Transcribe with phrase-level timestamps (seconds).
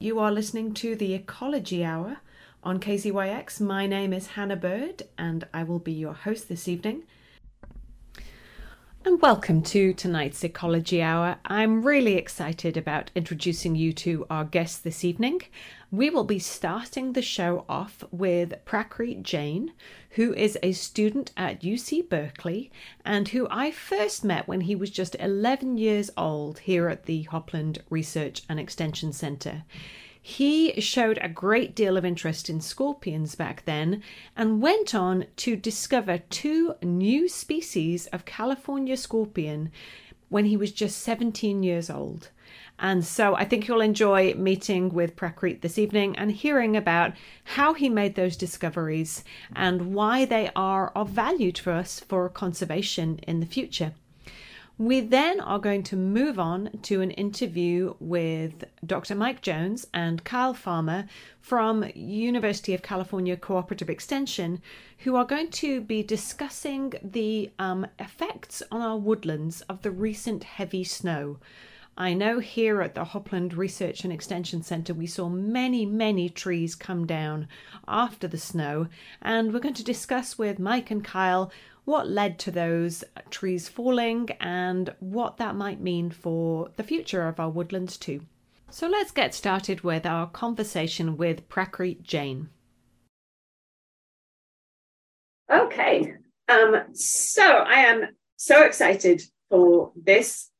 [0.00, 2.18] You are listening to the Ecology Hour
[2.62, 3.60] on KZYX.
[3.60, 7.02] My name is Hannah Bird and I will be your host this evening.
[9.08, 11.38] And welcome to tonight's Ecology Hour.
[11.46, 15.40] I'm really excited about introducing you to our guest this evening.
[15.90, 19.72] We will be starting the show off with Prakrit Jain,
[20.10, 22.70] who is a student at UC Berkeley
[23.02, 27.22] and who I first met when he was just 11 years old here at the
[27.30, 29.64] Hopland Research and Extension Center.
[30.28, 34.02] He showed a great deal of interest in scorpions back then
[34.36, 39.72] and went on to discover two new species of California scorpion
[40.28, 42.28] when he was just 17 years old.
[42.78, 47.14] And so I think you'll enjoy meeting with Prakrit this evening and hearing about
[47.56, 49.24] how he made those discoveries
[49.56, 53.94] and why they are of value to us for conservation in the future.
[54.80, 59.16] We then are going to move on to an interview with Dr.
[59.16, 61.08] Mike Jones and Kyle Farmer
[61.40, 64.62] from University of California Cooperative Extension,
[64.98, 70.44] who are going to be discussing the um, effects on our woodlands of the recent
[70.44, 71.38] heavy snow.
[71.96, 76.76] I know here at the Hopland Research and Extension Centre we saw many, many trees
[76.76, 77.48] come down
[77.88, 78.86] after the snow,
[79.20, 81.50] and we're going to discuss with Mike and Kyle
[81.88, 87.40] what led to those trees falling and what that might mean for the future of
[87.40, 88.20] our woodlands too.
[88.68, 92.50] So let's get started with our conversation with Prakrit Jain.
[95.50, 96.12] Okay,
[96.50, 100.50] um, so I am so excited for this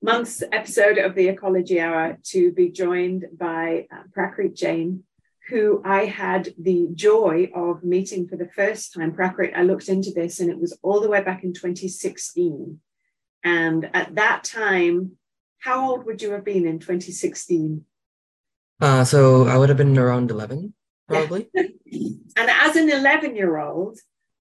[0.00, 5.04] month's episode of the Ecology Hour to be joined by uh, Prakrit Jain,
[5.48, 9.12] who I had the joy of meeting for the first time.
[9.12, 12.80] Prakrit, I looked into this and it was all the way back in 2016.
[13.44, 15.12] And at that time,
[15.60, 17.84] how old would you have been in 2016?
[18.80, 20.74] Uh, so I would have been around 11,
[21.08, 21.48] probably.
[22.36, 23.98] And as an 11 year old,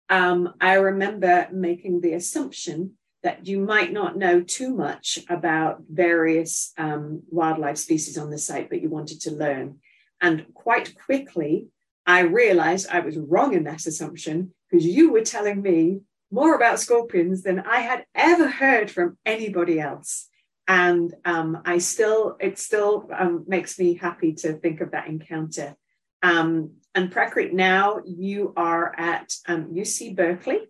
[0.10, 6.74] um, I remember making the assumption that you might not know too much about various
[6.78, 9.80] um, wildlife species on the site, but you wanted to learn.
[10.26, 11.68] And quite quickly,
[12.08, 16.80] I realized I was wrong in that assumption because you were telling me more about
[16.80, 20.28] scorpions than I had ever heard from anybody else.
[20.68, 25.76] And um, I still, it still um, makes me happy to think of that encounter.
[26.24, 30.62] Um, and Prakrit, now you are at UC um, Berkeley.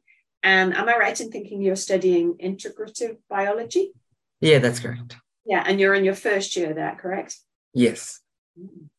[0.44, 3.94] And am I right in thinking you're studying integrative biology?
[4.42, 5.16] Yeah, that's correct.
[5.46, 7.38] Yeah, and you're in your first year there, correct?
[7.74, 8.20] Yes.
[8.60, 8.90] Mm.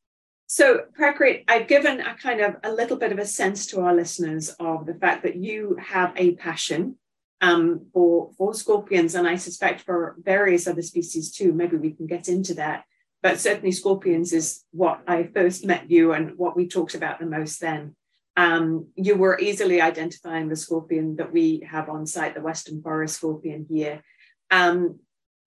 [0.57, 3.95] So, Prakrit, I've given a kind of a little bit of a sense to our
[3.95, 6.97] listeners of the fact that you have a passion
[7.43, 11.53] um, for, for scorpions, and I suspect for various other species too.
[11.53, 12.85] Maybe we can get into that.
[13.23, 17.27] But certainly, scorpions is what I first met you and what we talked about the
[17.27, 17.95] most then.
[18.35, 23.17] Um, you were easily identifying the scorpion that we have on site, the Western Forest
[23.17, 24.03] scorpion here.
[24.51, 25.01] Um,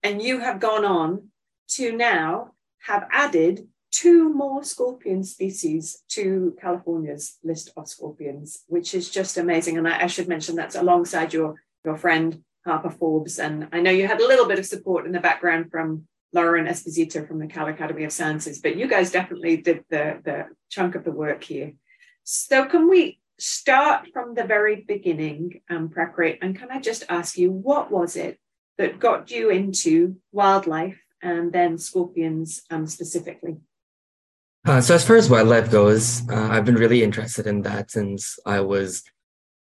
[0.04, 1.30] and you have gone on
[1.70, 2.52] to now
[2.86, 9.78] have added two more scorpion species to California's list of scorpions, which is just amazing.
[9.78, 13.38] And I, I, should mention that's alongside your, your friend Harper Forbes.
[13.38, 16.66] And I know you had a little bit of support in the background from Lauren
[16.66, 20.94] Esposito from the Cal Academy of Sciences, but you guys definitely did the, the chunk
[20.94, 21.72] of the work here.
[22.22, 27.36] So can we start from the very beginning, um, Prakrit, and can I just ask
[27.36, 28.38] you, what was it
[28.78, 33.56] that got you into wildlife and then scorpions um, specifically?
[34.66, 38.38] Uh, so as far as wildlife goes, uh, I've been really interested in that since
[38.44, 39.02] I was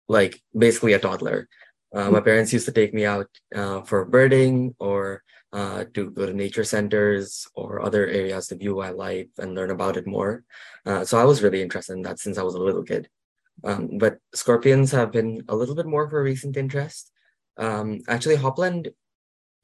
[0.08, 1.48] like basically a toddler.
[1.94, 6.26] Uh, my parents used to take me out uh, for birding or uh, to go
[6.26, 10.44] to nature centers or other areas to view wildlife and learn about it more.
[10.86, 13.08] Uh, so I was really interested in that since I was a little kid.
[13.64, 17.12] Um, but scorpions have been a little bit more of a recent interest.
[17.58, 18.94] Um, actually, Hopland,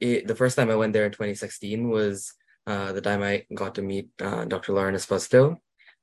[0.00, 2.32] it, the first time I went there in 2016 was
[2.66, 4.72] uh, the time I got to meet uh, Dr.
[4.72, 5.56] Lauren Esposito,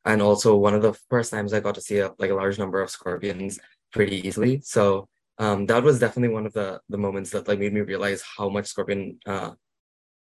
[0.05, 2.59] and also one of the first times I got to see a, like a large
[2.59, 3.59] number of scorpions
[3.91, 4.61] pretty easily.
[4.63, 8.23] So um, that was definitely one of the the moments that like made me realize
[8.37, 9.52] how much scorpion uh,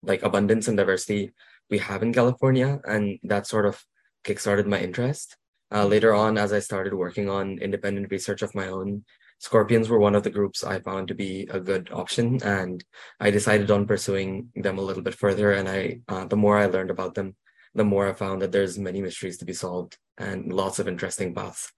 [0.04, 1.32] like abundance and diversity
[1.70, 3.84] we have in California, and that sort of
[4.24, 5.36] kickstarted my interest.
[5.70, 9.04] Uh, later on, as I started working on independent research of my own,
[9.40, 12.84] scorpions were one of the groups I found to be a good option, and
[13.20, 15.54] I decided on pursuing them a little bit further.
[15.54, 17.36] And I, uh, the more I learned about them,
[17.76, 21.34] the more I found that there's many mysteries to be solved and lots of interesting
[21.36, 21.72] paths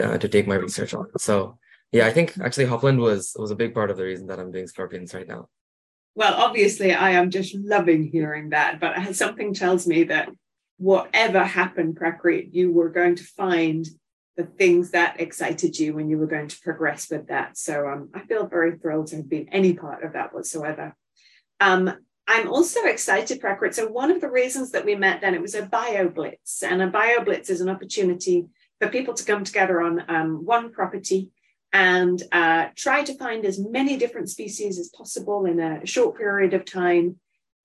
[0.00, 1.06] uh, to take my research on.
[1.18, 1.58] So,
[1.92, 4.52] yeah, I think actually Hopland was was a big part of the reason that I'm
[4.52, 5.48] doing scorpions right now.
[6.14, 10.28] Well, obviously, I am just loving hearing that, but something tells me that
[10.76, 13.86] whatever happened, Prakrit, you were going to find
[14.40, 17.58] the things that excited you when you were going to progress with that.
[17.58, 20.96] So um, I feel very thrilled to have been any part of that whatsoever.
[21.60, 21.92] Um,
[22.26, 23.74] I'm also excited, Prakrit.
[23.74, 26.80] So one of the reasons that we met then, it was a bio blitz, and
[26.80, 28.46] a bio blitz is an opportunity
[28.80, 31.30] for people to come together on um, one property
[31.72, 36.54] and uh, try to find as many different species as possible in a short period
[36.54, 37.16] of time.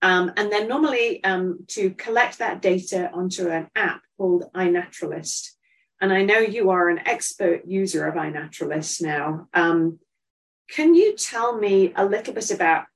[0.02, 5.55] Um, and then normally um, to collect that data onto an app called iNaturalist.
[6.00, 9.48] And I know you are an expert user of iNaturalist now.
[9.54, 9.98] Um,
[10.68, 12.86] can you tell me a little bit about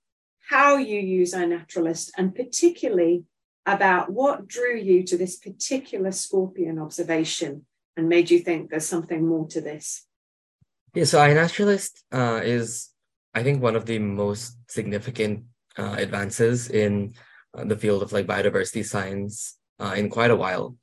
[0.48, 3.24] how you use iNaturalist and particularly
[3.64, 7.64] about what drew you to this particular scorpion observation
[7.96, 10.06] and made you think there's something more to this?
[10.94, 12.90] Yeah, so iNaturalist uh, is,
[13.32, 15.44] I think, one of the most significant
[15.78, 17.14] uh, advances in
[17.56, 20.76] uh, the field of like biodiversity science uh, in quite a while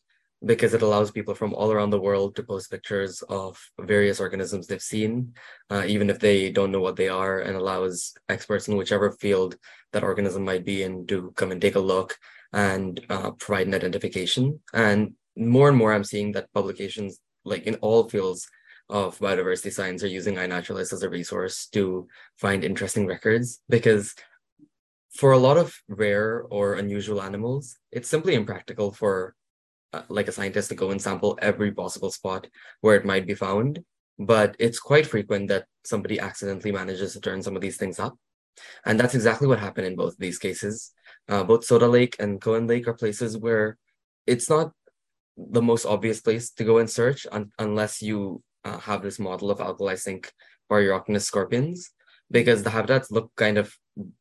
[0.46, 4.68] because it allows people from all around the world to post pictures of various organisms
[4.68, 5.34] they've seen,
[5.72, 9.58] uh, even if they don't know what they are, and allows experts in whichever field
[9.94, 12.18] that organism might be in to come and take a look
[12.54, 14.60] and uh, provide an identification.
[14.74, 18.48] And more and more, I'm seeing that publications, like in all fields
[18.90, 22.08] of biodiversity science, are using iNaturalist as a resource to
[22.38, 24.14] find interesting records because
[25.16, 29.34] for a lot of rare or unusual animals, it's simply impractical for
[29.94, 32.48] uh, like a scientist to go and sample every possible spot
[32.82, 33.84] where it might be found.
[34.20, 38.18] But it's quite frequent that somebody accidentally manages to turn some of these things up.
[38.86, 40.92] And that's exactly what happened in both of these cases.
[41.30, 43.78] Uh, both Soda Lake and Koehn Lake are places where
[44.26, 44.72] it's not
[45.38, 49.52] the most obvious place to go and search un- unless you uh, have this model
[49.52, 50.34] of alkali sink
[50.70, 51.92] Paruroctonus scorpions,
[52.32, 53.74] because the habitats look kind of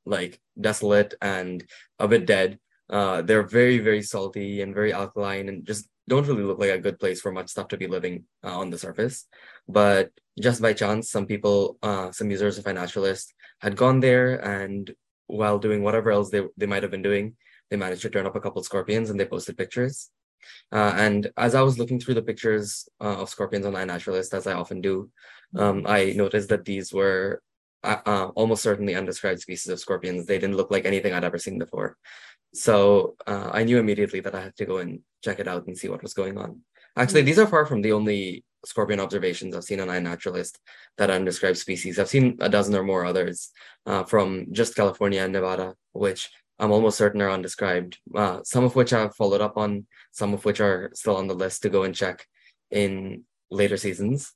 [0.04, 1.64] like desolate and
[1.98, 2.58] a bit dead
[2.90, 6.78] uh, they're very, very salty and very alkaline and just don't really look like a
[6.78, 9.26] good place for much stuff to be living uh, on the surface.
[9.68, 13.26] But just by chance, some people, uh, some users of iNaturalist
[13.60, 14.94] had gone there and
[15.26, 17.34] while doing whatever else they, they might have been doing,
[17.70, 20.10] they managed to turn up a couple scorpions and they posted pictures.
[20.70, 24.46] Uh, and as I was looking through the pictures uh, of scorpions on iNaturalist, as
[24.46, 25.10] I often do,
[25.56, 27.42] um, I noticed that these were
[27.82, 30.26] uh, uh, almost certainly undescribed species of scorpions.
[30.26, 31.96] They didn't look like anything I'd ever seen before.
[32.56, 35.76] So uh, I knew immediately that I had to go and check it out and
[35.76, 36.62] see what was going on.
[36.96, 37.26] Actually, mm-hmm.
[37.26, 40.56] these are far from the only scorpion observations I've seen on iNaturalist
[40.96, 41.98] that are undescribed species.
[41.98, 43.50] I've seen a dozen or more others
[43.84, 47.98] uh, from just California and Nevada, which I'm almost certain are undescribed.
[48.14, 51.34] Uh, some of which I've followed up on, some of which are still on the
[51.34, 52.26] list to go and check
[52.70, 54.32] in later seasons.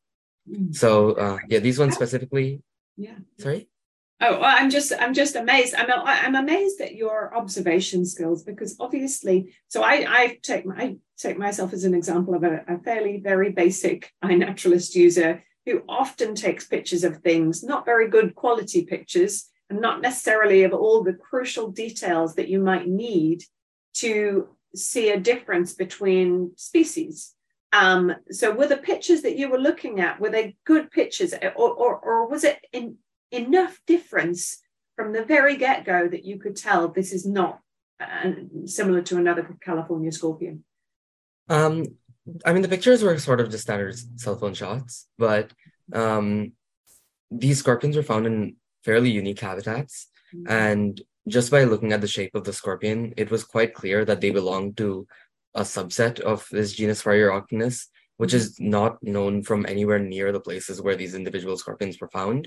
[0.48, 0.74] Mm.
[0.74, 2.62] So uh, yeah, these ones specifically.
[2.96, 3.16] Yeah.
[3.38, 3.68] Sorry.
[4.22, 5.74] Oh, well, I'm just I'm just amazed.
[5.74, 10.96] I'm I'm amazed at your observation skills because obviously, so I I take my I
[11.16, 16.34] take myself as an example of a, a fairly very basic iNaturalist user who often
[16.34, 21.14] takes pictures of things, not very good quality pictures, and not necessarily of all the
[21.14, 23.42] crucial details that you might need
[23.94, 27.34] to see a difference between species.
[27.72, 31.70] Um, so were the pictures that you were looking at, were they good pictures or,
[31.70, 32.96] or, or was it in,
[33.30, 34.58] enough difference
[34.96, 37.60] from the very get go that you could tell this is not
[38.00, 38.32] uh,
[38.66, 40.64] similar to another California scorpion?
[41.48, 41.86] Um,
[42.44, 45.50] I mean, the pictures were sort of just standard cell phone shots, but
[45.92, 46.52] um,
[47.30, 50.08] these scorpions were found in fairly unique habitats.
[50.34, 50.52] Mm-hmm.
[50.52, 54.20] And just by looking at the shape of the scorpion, it was quite clear that
[54.20, 55.06] they belonged to
[55.54, 57.88] a subset of this genus Paruroctonus,
[58.20, 62.46] which is not known from anywhere near the places where these individual scorpions were found.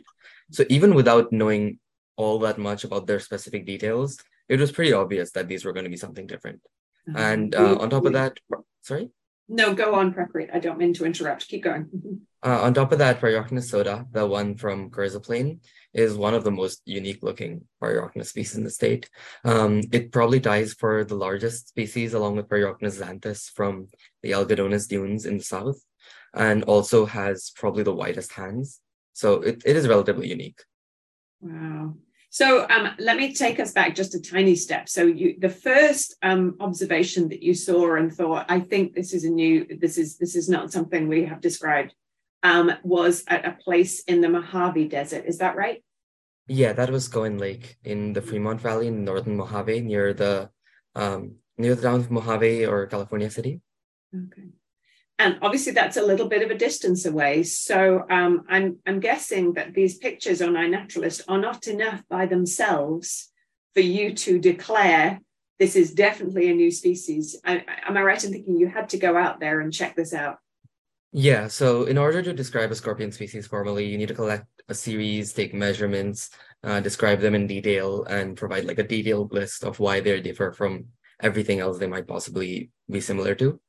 [0.52, 1.80] So even without knowing
[2.16, 5.86] all that much about their specific details, it was pretty obvious that these were going
[5.86, 6.62] to be something different.
[7.10, 7.18] Uh-huh.
[7.18, 8.38] And uh, on top of that,
[8.84, 9.10] sorry?
[9.54, 10.50] No, go on, Prakrit.
[10.52, 11.48] I don't mean to interrupt.
[11.48, 11.88] Keep going.
[12.44, 15.60] uh, on top of that, Paruroctonus soda, the one from Carrizo Plain,
[15.94, 19.12] is one of the most unique looking Paruroctonus species in the state.
[19.46, 23.90] Um, it probably ties for the largest species along with Paruroctonus xanthus from
[24.24, 25.80] the Algodones dunes in the south,
[26.34, 28.82] and also has probably the widest hands.
[29.14, 30.64] So it, it is relatively unique.
[31.42, 31.94] Wow.
[32.34, 34.90] So um, let me take us back just a tiny step.
[34.90, 39.24] So you, the first um, observation that you saw and thought, I think this is
[39.24, 41.94] a new, this is this is not something we have described,
[42.42, 45.26] um, was at a place in the Mojave Desert.
[45.28, 45.84] Is that right?
[46.48, 50.50] Yeah, that was Koehn Lake in the Fremont Valley in northern Mojave, near the
[50.96, 53.62] um, near the town of Mojave or California City.
[54.12, 54.50] Okay
[55.20, 57.44] and obviously that's a little bit of a distance away.
[57.44, 63.32] So um, I'm I'm guessing that these pictures on iNaturalist are not enough by themselves
[63.74, 65.20] for you to declare
[65.60, 67.40] this is definitely a new species.
[67.46, 70.14] I, am I right in thinking you had to go out there and check this
[70.14, 70.38] out?
[71.12, 74.74] Yeah, so in order to describe a scorpion species formally, you need to collect a
[74.74, 76.32] series, take measurements,
[76.64, 80.52] uh, describe them in detail, and provide like a detailed list of why they differ
[80.52, 80.88] from
[81.22, 83.60] everything else they might possibly be similar to.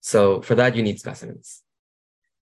[0.00, 1.62] So for that, you need specimens.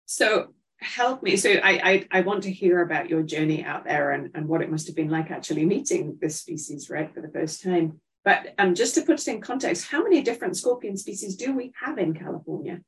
[0.06, 1.36] So help me.
[1.36, 4.62] So I, I, I want to hear about your journey out there and, and what
[4.62, 8.00] it must have been like actually meeting this species, right, for the first time.
[8.24, 11.72] But um, just to put it in context, how many different scorpion species do we
[11.80, 12.80] have in California?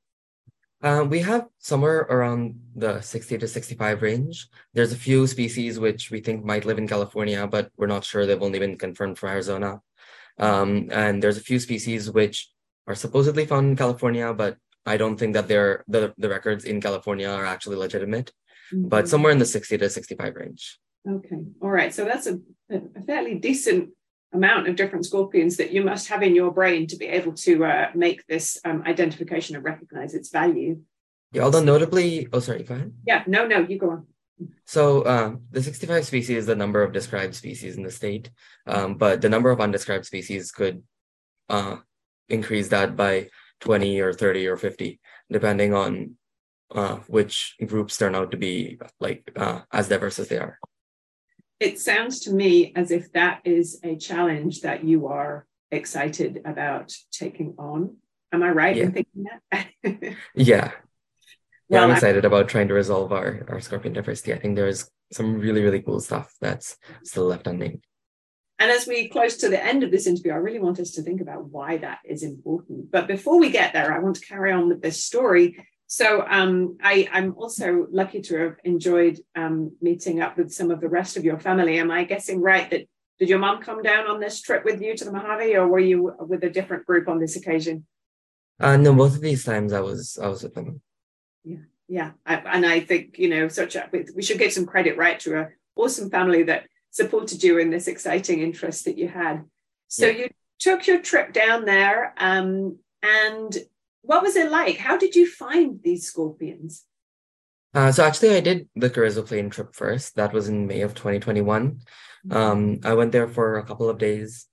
[0.83, 4.49] Uh, we have somewhere around the 60 to 65 range.
[4.75, 8.27] There's a few species which we think might live in California, but we're not sure.
[8.27, 9.81] They've only been confirmed for Arizona.
[10.39, 12.51] Um, and there's a few species which
[12.87, 16.81] are supposedly found in California, but I don't think that they're the, the records in
[16.81, 18.33] California are actually legitimate,
[18.73, 18.89] mm-hmm.
[18.89, 20.79] but somewhere in the 60 to 65 range.
[21.09, 21.41] Okay.
[21.61, 21.93] All right.
[21.95, 22.39] So that's a,
[22.71, 23.91] a fairly decent
[24.33, 27.65] amount of different scorpions that you must have in your brain to be able to
[27.65, 30.81] uh, make this um, identification and recognize its value.
[31.33, 32.93] Yeah, although notably, oh, sorry, go ahead.
[33.07, 34.07] Yeah, no, no, you go on.
[34.67, 38.31] So um, the 65 species is the number of described species in the state,
[38.67, 40.83] um, but the number of undescribed species could
[41.49, 41.77] uh,
[42.29, 43.29] increase that by
[43.61, 45.01] 20 or 30 or 50,
[45.31, 46.17] depending on
[46.75, 50.59] uh, which groups turn out to be like uh, as diverse as they are
[51.61, 56.93] it sounds to me as if that is a challenge that you are excited about
[57.11, 57.97] taking on.
[58.33, 58.83] Am I right yeah.
[58.83, 59.67] in thinking that?
[60.35, 60.73] yeah.
[61.71, 64.35] Yeah, well, I'm excited I, about trying to resolve our, our scorpion diversity.
[64.35, 67.83] I think there's some really, really cool stuff that's still left unnamed.
[68.59, 71.03] And as we close to the end of this interview, I really want us to
[71.03, 72.91] think about why that is important.
[72.91, 75.57] But before we get there, I want to carry on with this story
[75.87, 80.81] so um, I, am also lucky to have enjoyed um, meeting up with some of
[80.81, 81.79] the rest of your family.
[81.79, 84.97] Am I guessing right that did your mom come down on this trip with you
[84.97, 87.87] to the Mojave, or were you with a different group on this occasion?
[88.59, 90.81] Uh, no, both of these times I was I was with them.
[91.45, 94.97] Yeah, yeah, I, and I think you know such a we should give some credit
[94.97, 99.45] right to a awesome family that supported you in this exciting interest that you had.
[99.89, 100.13] So yeah.
[100.19, 100.29] you
[100.61, 103.53] took your trip down there, um, and
[104.03, 104.79] what was it like?
[104.79, 106.85] How did you find these scorpions?
[107.75, 110.15] Uh, so actually, I did the Carrizo Plain trip first.
[110.15, 111.81] That was in May of 2021.
[112.29, 112.33] Mm-hmm.
[112.33, 114.47] Um, I went there for a couple of days,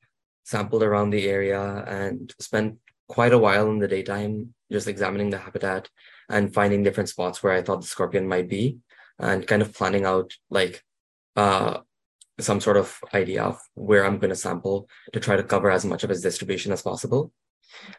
[0.44, 5.38] sampled around the area, and spent quite a while in the daytime just examining the
[5.38, 5.90] habitat
[6.28, 8.80] and finding different spots where I thought the scorpion might be,
[9.20, 10.84] and kind of planning out like
[11.36, 11.82] uh,
[12.40, 15.86] some sort of idea of where I'm going to sample to try to cover as
[15.86, 17.32] much of its distribution as possible.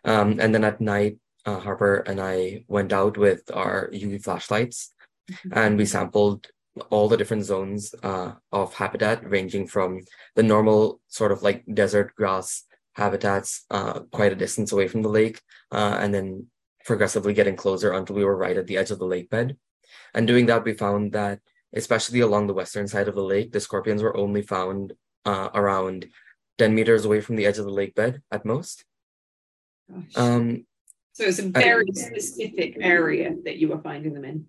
[0.05, 4.95] Um, and then at night, uh, Harper and I went out with our UV flashlights
[5.31, 5.59] mm-hmm.
[5.59, 6.47] and we sampled
[6.91, 10.01] all the different zones uh, of habitat, ranging from
[10.37, 15.09] the normal sort of like desert grass habitats uh, quite a distance away from the
[15.09, 16.47] lake, uh, and then
[16.85, 19.57] progressively getting closer until we were right at the edge of the lake bed.
[20.15, 21.41] And doing that, we found that,
[21.75, 24.93] especially along the western side of the lake, the scorpions were only found
[25.25, 26.07] uh, around
[26.59, 28.85] 10 meters away from the edge of the lake bed at most.
[30.17, 30.67] Um,
[31.13, 34.47] so it's a very I, specific area that you were finding them in.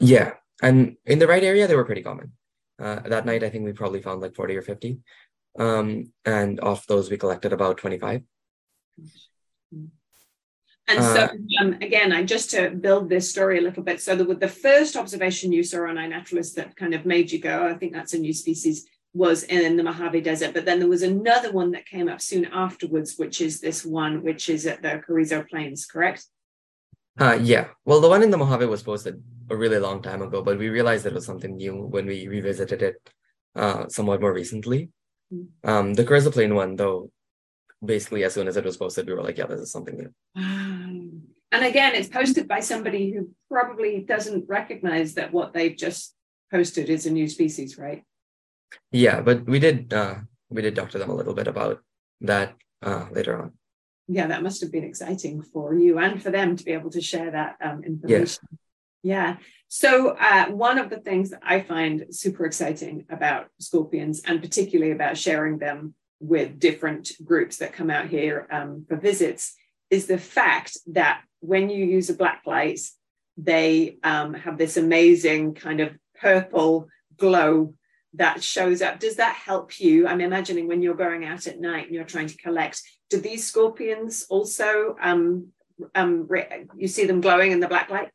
[0.00, 0.34] Yeah.
[0.62, 2.32] And in the right area, they were pretty common.
[2.78, 4.98] Uh, that night, I think we probably found like 40 or 50.
[5.58, 8.22] Um, and off those, we collected about 25.
[10.88, 11.28] And so, uh,
[11.60, 14.00] um, again, I just to build this story a little bit.
[14.00, 17.66] So, the, the first observation you saw on iNaturalist that kind of made you go,
[17.66, 20.52] I think that's a new species was in the Mojave Desert.
[20.54, 24.22] But then there was another one that came up soon afterwards, which is this one,
[24.22, 26.26] which is at the Carrizo Plains, correct?
[27.18, 27.68] Uh, yeah.
[27.84, 30.68] Well, the one in the Mojave was posted a really long time ago, but we
[30.68, 33.10] realized it was something new when we revisited it
[33.54, 34.90] uh, somewhat more recently.
[35.32, 35.68] Mm-hmm.
[35.68, 37.10] Um, the Carrizo Plain one, though,
[37.84, 40.12] basically as soon as it was posted, we were like, yeah, this is something new.
[41.52, 46.12] And again, it's posted by somebody who probably doesn't recognize that what they've just
[46.50, 48.02] posted is a new species, right?
[48.90, 50.16] Yeah, but we did uh,
[50.50, 51.80] we did talk to them a little bit about
[52.22, 53.52] that uh, later on.
[54.08, 57.00] Yeah, that must have been exciting for you and for them to be able to
[57.00, 58.44] share that um, information.
[59.02, 59.14] Yeah.
[59.14, 59.36] yeah.
[59.68, 64.92] So uh, one of the things that I find super exciting about scorpions, and particularly
[64.92, 69.54] about sharing them with different groups that come out here um, for visits,
[69.90, 72.80] is the fact that when you use a black light,
[73.36, 77.74] they um, have this amazing kind of purple glow
[78.14, 78.98] that shows up.
[78.98, 80.06] Does that help you?
[80.06, 83.46] I'm imagining when you're going out at night and you're trying to collect do these
[83.46, 85.48] scorpions also um,
[85.94, 86.28] um,
[86.76, 88.10] you see them glowing in the black light?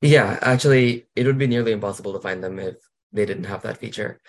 [0.00, 2.76] Yeah actually it would be nearly impossible to find them if
[3.12, 4.20] they didn't have that feature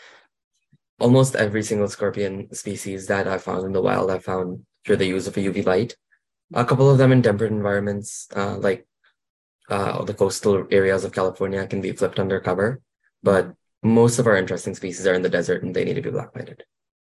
[0.99, 5.05] almost every single scorpion species that i found in the wild i found through the
[5.05, 5.95] use of a UV light.
[6.53, 8.87] A couple of them in temperate environments, uh, like
[9.69, 12.81] uh, the coastal areas of California, can be flipped undercover.
[13.21, 16.09] But most of our interesting species are in the desert and they need to be
[16.09, 16.63] black lighted.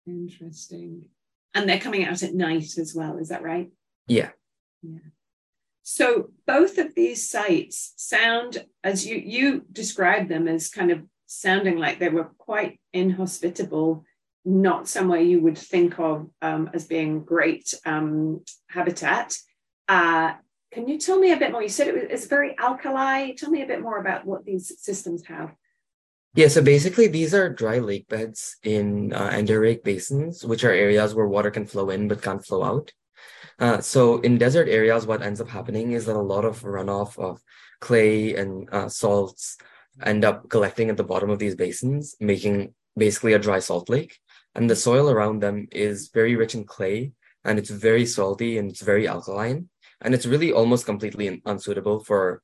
[0.08, 1.06] Interesting.
[1.54, 3.70] And they're coming out at night as well, is that right?
[4.08, 4.32] Yeah.
[4.82, 5.12] Yeah.
[5.84, 11.78] So both of these sites sound, as you you describe them as kind of sounding
[11.78, 14.04] like they were quite inhospitable,
[14.46, 19.38] not somewhere you would think of um, as being great um, habitat.
[19.88, 20.34] Uh,
[20.72, 21.62] can you tell me a bit more?
[21.62, 23.32] You said it was it's very alkali.
[23.34, 25.54] Tell me a bit more about what these systems have.
[26.34, 31.16] Yeah, so basically these are dry lake beds in uh, endorheic basins, which are areas
[31.16, 32.92] where water can flow in but can't flow out.
[33.60, 37.18] Uh, so in desert areas, what ends up happening is that a lot of runoff
[37.18, 37.42] of
[37.82, 39.58] clay and uh, salts
[40.04, 44.18] end up collecting at the bottom of these basins, making basically a dry salt lake.
[44.56, 47.12] And the soil around them is very rich in clay
[47.46, 49.70] and it's very salty and it's very alkaline.
[50.02, 52.42] And it's really almost completely unsuitable for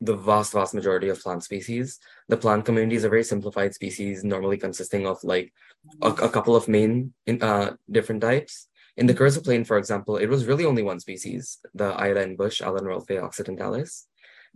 [0.00, 1.98] the vast, vast majority of plant species.
[2.28, 5.52] The plant community is a very simplified species, normally consisting of like
[6.00, 8.68] a, a couple of main uh, different types.
[8.96, 12.60] In the Carrizo Plain, for example, it was really only one species, the Iodine bush,
[12.60, 14.06] Allenrolfea occidentalis.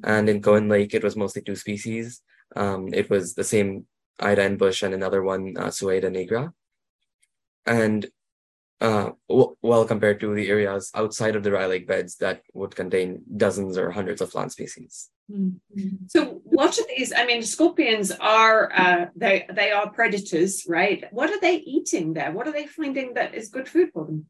[0.03, 2.23] And in Koehn Lake, it was mostly two species.
[2.57, 3.87] Um, it was the same
[4.21, 6.53] iodine bush and another one, uh, Suaeda nigra.
[7.67, 8.07] And
[8.81, 12.75] uh, w- well compared to the areas outside of the dry lake beds that would
[12.75, 15.11] contain dozens or hundreds of plant species.
[15.31, 16.07] Mm-hmm.
[16.09, 17.13] So, what are these?
[17.17, 21.05] I mean, scorpions are uh, they they are predators, right?
[21.13, 22.31] What are they eating there?
[22.31, 24.27] What are they finding that is good food for them?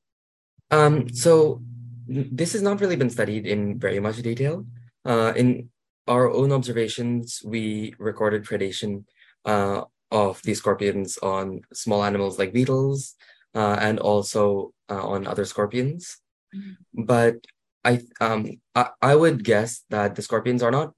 [0.71, 1.63] Um, so
[2.07, 4.67] this has not really been studied in very much detail.
[5.05, 5.71] Uh, in
[6.07, 9.05] our own observations, we recorded predation
[9.45, 13.15] uh, of these scorpions on small animals like beetles
[13.55, 16.19] uh, and also uh, on other scorpions.
[16.55, 17.05] Mm-hmm.
[17.05, 17.37] But
[17.85, 20.93] I, um, I, I would guess that the scorpions are not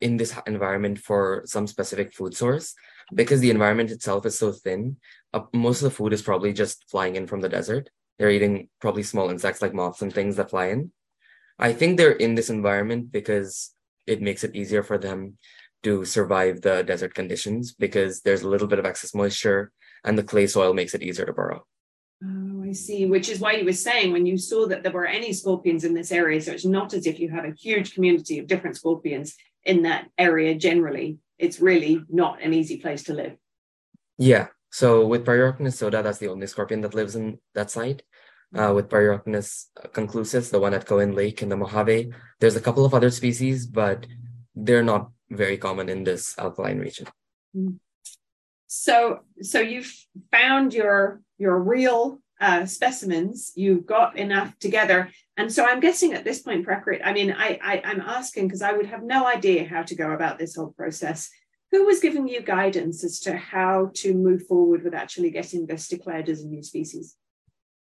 [0.00, 2.74] in this environment for some specific food source
[3.14, 4.96] because the environment itself is so thin.
[5.32, 7.90] Uh, most of the food is probably just flying in from the desert.
[8.18, 10.92] They're eating probably small insects like moths and things that fly in.
[11.58, 13.72] I think they're in this environment because
[14.06, 15.38] it makes it easier for them
[15.82, 19.72] to survive the desert conditions because there's a little bit of excess moisture
[20.04, 21.64] and the clay soil makes it easier to burrow.
[22.24, 23.06] Oh, I see.
[23.06, 25.94] Which is why you were saying when you saw that there were any scorpions in
[25.94, 29.34] this area, so it's not as if you have a huge community of different scorpions
[29.64, 31.18] in that area generally.
[31.38, 33.36] It's really not an easy place to live.
[34.18, 34.48] Yeah.
[34.70, 38.02] So with Paruroctonus soda, that's the only scorpion that lives in that site.
[38.54, 42.84] Uh, with Paruroctonus conclusus, the one at Koehn Lake in the Mojave, there's a couple
[42.84, 44.06] of other species, but
[44.54, 47.06] they're not very common in this alkaline region.
[47.54, 47.76] Hmm.
[48.66, 49.92] So, so you've
[50.30, 53.52] found your your real uh, specimens.
[53.54, 57.00] You've got enough together, and so I'm guessing at this point, Prakrit.
[57.04, 60.12] I mean, I, I I'm asking because I would have no idea how to go
[60.12, 61.30] about this whole process.
[61.70, 65.88] Who was giving you guidance as to how to move forward with actually getting this
[65.88, 67.16] declared as a new species?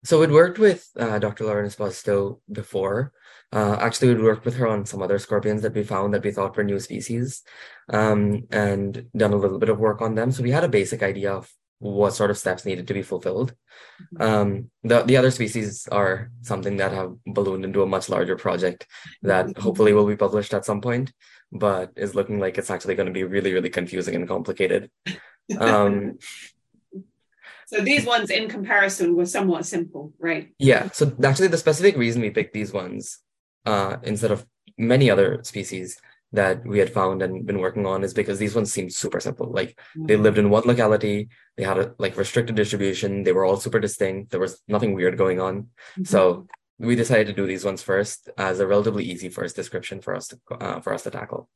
[0.04, 1.44] So we'd worked with uh, Dr.
[1.44, 3.12] Lauren Esposito before.
[3.52, 6.32] Uh, actually, we'd worked with her on some other scorpions that we found that we
[6.32, 7.42] thought were new species
[7.92, 10.32] um, and done a little bit of work on them.
[10.32, 13.54] So we had a basic idea of what sort of steps needed to be fulfilled.
[14.14, 14.22] Mm-hmm.
[14.22, 18.86] Um, the, the other species are something that have ballooned into a much larger project
[19.22, 19.60] that mm-hmm.
[19.60, 21.12] hopefully will be published at some point,
[21.50, 24.90] but is looking like it's actually going to be really, really confusing and complicated.
[25.58, 26.18] Um,
[27.72, 30.52] so these ones in comparison were somewhat simple, right?
[30.58, 30.90] Yeah.
[30.92, 33.18] So actually the specific reason we picked these ones
[33.64, 35.98] uh, instead of many other species
[36.32, 39.50] that we had found and been working on is because these ones seemed super simple.
[39.50, 40.06] Like mm-hmm.
[40.06, 43.80] they lived in one locality, they had a like restricted distribution, they were all super
[43.80, 44.30] distinct.
[44.30, 45.62] There was nothing weird going on.
[45.62, 46.04] Mm-hmm.
[46.04, 46.46] So
[46.78, 50.28] we decided to do these ones first as a relatively easy first description for us
[50.28, 51.48] to uh, for us to tackle.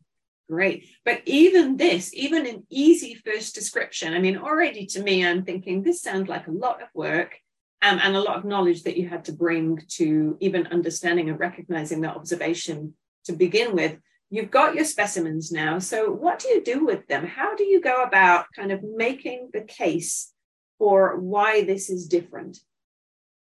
[0.49, 0.87] Great.
[1.05, 5.83] But even this, even an easy first description, I mean, already to me, I'm thinking
[5.83, 7.41] this sounds like a lot of work
[7.83, 11.39] um, and a lot of knowledge that you had to bring to even understanding and
[11.39, 13.99] recognizing that observation to begin with.
[14.31, 15.79] You've got your specimens now.
[15.79, 17.27] So, what do you do with them?
[17.27, 20.33] How do you go about kind of making the case
[20.79, 22.59] for why this is different?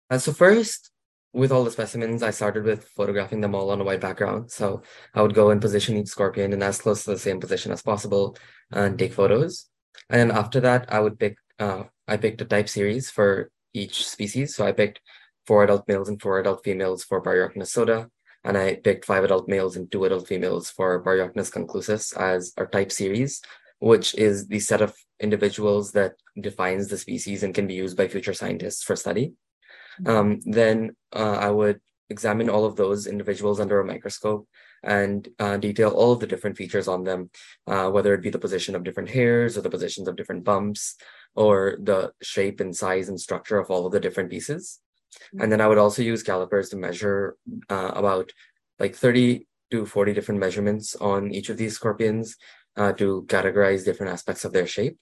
[0.08, 0.90] Uh, so, first,
[1.32, 4.50] with all the specimens, I started with photographing them all on a white background.
[4.50, 4.82] So
[5.14, 7.82] I would go and position each scorpion in as close to the same position as
[7.82, 8.36] possible
[8.72, 9.66] and take photos.
[10.08, 14.06] And then after that, I would pick, uh, I picked a type series for each
[14.06, 14.56] species.
[14.56, 15.00] So I picked
[15.46, 18.10] four adult males and four adult females for Paruroctonus soda.
[18.42, 22.66] And I picked five adult males and two adult females for Paruroctonus conclusus as our
[22.66, 23.40] type series,
[23.78, 28.08] which is the set of individuals that defines the species and can be used by
[28.08, 29.34] future scientists for study.
[30.06, 34.48] Um, then uh, I would examine all of those individuals under a microscope
[34.82, 37.30] and uh, detail all of the different features on them,
[37.66, 40.96] uh, whether it be the position of different hairs or the positions of different bumps
[41.34, 44.80] or the shape and size and structure of all of the different pieces.
[45.38, 47.36] And then I would also use calipers to measure
[47.68, 48.32] uh, about
[48.78, 52.36] like 30 to 40 different measurements on each of these scorpions
[52.76, 54.96] uh, to categorize different aspects of their shape.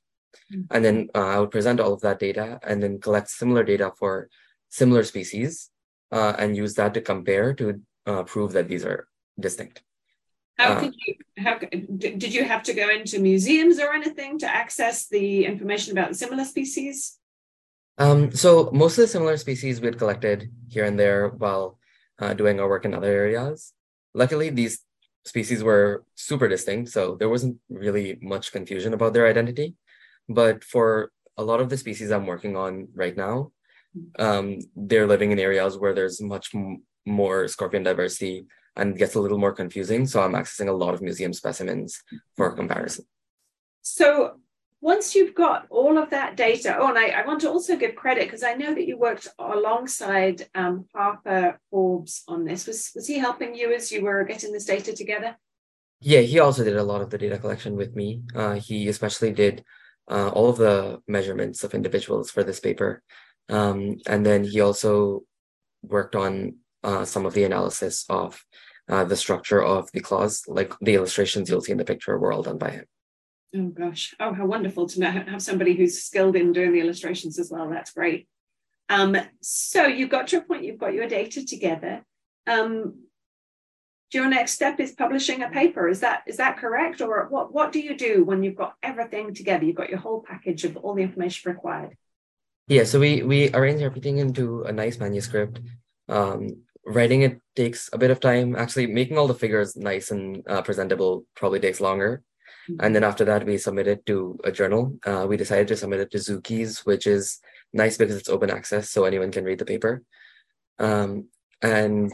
[0.53, 0.75] Mm-hmm.
[0.75, 3.93] And then uh, I would present all of that data and then collect similar data
[3.99, 4.29] for
[4.69, 5.71] similar species
[6.13, 9.83] uh, and use that to compare to uh, prove that these are distinct.
[10.59, 11.15] How uh, could you?
[11.39, 16.17] How did you have to go into museums or anything to access the information about
[16.17, 17.17] similar species?
[17.97, 21.79] Um, so most of the similar species we had collected here and there while
[22.19, 23.73] uh, doing our work in other areas.
[24.15, 24.81] Luckily, these
[25.25, 29.75] species were super distinct, so there wasn't really much confusion about their identity.
[30.29, 33.53] But for a lot of the species I'm working on right now,
[34.19, 39.21] um, they're living in areas where there's much m- more scorpion diversity and gets a
[39.21, 40.07] little more confusing.
[40.07, 42.03] So I'm accessing a lot of museum specimens
[42.37, 43.05] for comparison.
[43.83, 44.37] So
[44.81, 47.97] once you've got all of that data, oh, and I, I want to also give
[47.97, 52.67] credit because I know that you worked alongside um, Harper Forbes on this.
[52.67, 55.37] Was was he helping you as you were getting this data together?
[56.01, 58.23] Yeah, he also did a lot of the data collection with me.
[58.35, 59.65] Uh, he especially did
[60.09, 63.03] uh, all of the measurements of individuals for this paper,
[63.49, 65.23] um, and then he also
[65.83, 68.45] worked on uh, some of the analysis of
[68.89, 72.33] uh, the structure of the claws, like the illustrations you'll see in the picture were
[72.33, 72.85] all done by him.
[73.57, 74.15] Oh gosh!
[74.21, 77.71] Oh, how wonderful to know, have somebody who's skilled in doing the illustrations as well.
[77.71, 78.29] That's great.
[78.91, 80.65] Um, so you've got a point.
[80.65, 82.05] You've got your data together.
[82.47, 83.05] Um,
[84.13, 85.89] your next step is publishing a paper.
[85.89, 87.53] Is that is that correct, or what?
[87.53, 89.65] What do you do when you've got everything together?
[89.65, 91.97] You've got your whole package of all the information required.
[92.69, 92.85] Yeah.
[92.85, 95.61] So we we arrange everything into a nice manuscript.
[96.09, 98.57] Um, writing it takes a bit of time.
[98.57, 102.23] Actually, making all the figures nice and uh, presentable probably takes longer.
[102.81, 104.99] And then after that, we submit it to a journal.
[105.05, 107.41] Uh, we decided to submit it to ZooKeys, which is
[107.73, 110.03] nice because it's open access, so anyone can read the paper.
[110.79, 111.29] Um,
[111.63, 112.13] and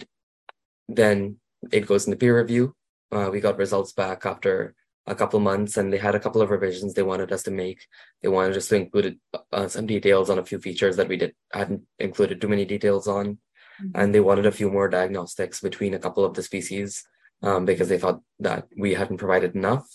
[0.88, 1.38] then
[1.72, 2.74] it goes into peer review.
[3.10, 4.74] Uh, we got results back after
[5.06, 7.86] a couple months, and they had a couple of revisions they wanted us to make.
[8.22, 9.18] They wanted us to include
[9.52, 13.06] uh, some details on a few features that we did hadn't included too many details
[13.06, 13.88] on, mm-hmm.
[13.94, 17.04] and they wanted a few more diagnostics between a couple of the species
[17.42, 19.86] um, because they thought that we hadn't provided enough.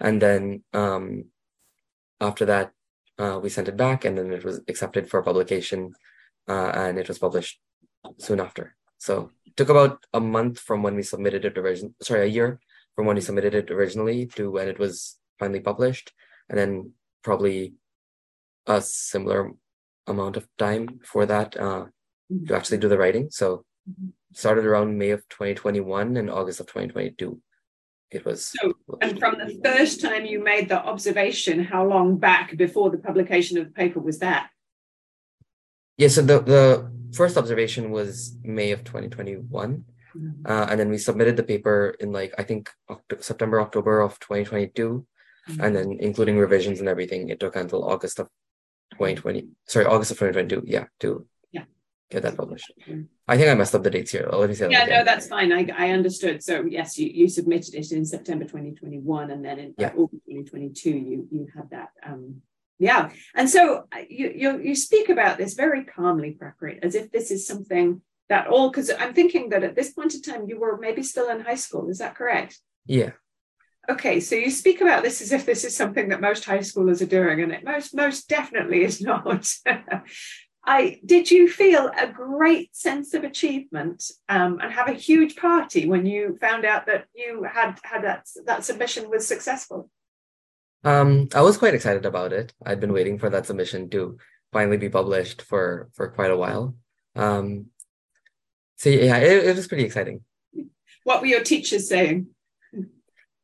[0.00, 1.26] And then um,
[2.20, 2.72] after that,
[3.18, 5.94] uh, we sent it back, and then it was accepted for publication,
[6.48, 7.60] uh, and it was published
[8.18, 8.74] soon after.
[8.98, 11.94] So it took about a month from when we submitted it originally.
[12.02, 12.60] Sorry, a year
[12.94, 16.12] from when he submitted it originally to when it was finally published,
[16.48, 17.74] and then probably
[18.66, 19.50] a similar
[20.06, 21.86] amount of time for that uh,
[22.46, 23.28] to actually do the writing.
[23.30, 23.64] So
[24.32, 27.40] started around May of 2021 and August of 2022
[28.10, 32.56] it was so and from the first time you made that observation how long back
[32.56, 34.50] before the publication of the paper was that
[35.96, 39.80] yeah so the, the first observation was may of 2021 mm-hmm.
[40.46, 44.18] Uh, and then we submitted the paper in like i think October, september october of
[44.20, 45.06] 2022
[45.48, 45.60] mm-hmm.
[45.60, 48.28] and then including revisions and everything it took until august of
[48.92, 51.64] 2020 sorry august of 2022 yeah to yeah.
[52.10, 52.72] get that published.
[53.30, 54.28] I think I messed up the dates here.
[54.32, 54.68] Let me say.
[54.68, 54.98] Yeah, again.
[54.98, 55.52] no, that's fine.
[55.52, 56.42] I, I understood.
[56.42, 59.92] So yes, you, you submitted it in September 2021, and then in yeah.
[59.96, 61.90] August 2022, you you had that.
[62.04, 62.42] Um,
[62.80, 67.12] yeah, and so uh, you you you speak about this very calmly, Prakrit, as if
[67.12, 68.70] this is something that all.
[68.70, 71.56] Because I'm thinking that at this point in time, you were maybe still in high
[71.56, 71.90] school.
[71.90, 72.58] Is that correct?
[72.86, 73.10] Yeah.
[73.88, 77.02] Okay, so you speak about this as if this is something that most high schoolers
[77.02, 79.52] are doing, and it most most definitely is not.
[80.64, 85.88] I did you feel a great sense of achievement um, and have a huge party
[85.88, 89.90] when you found out that you had had that that submission was successful?
[90.84, 92.52] Um, I was quite excited about it.
[92.64, 94.18] I'd been waiting for that submission to
[94.52, 96.76] finally be published for for quite a while.
[97.16, 97.66] Um,
[98.80, 100.22] so yeah, it, it was pretty exciting.
[101.04, 102.28] What were your teachers saying?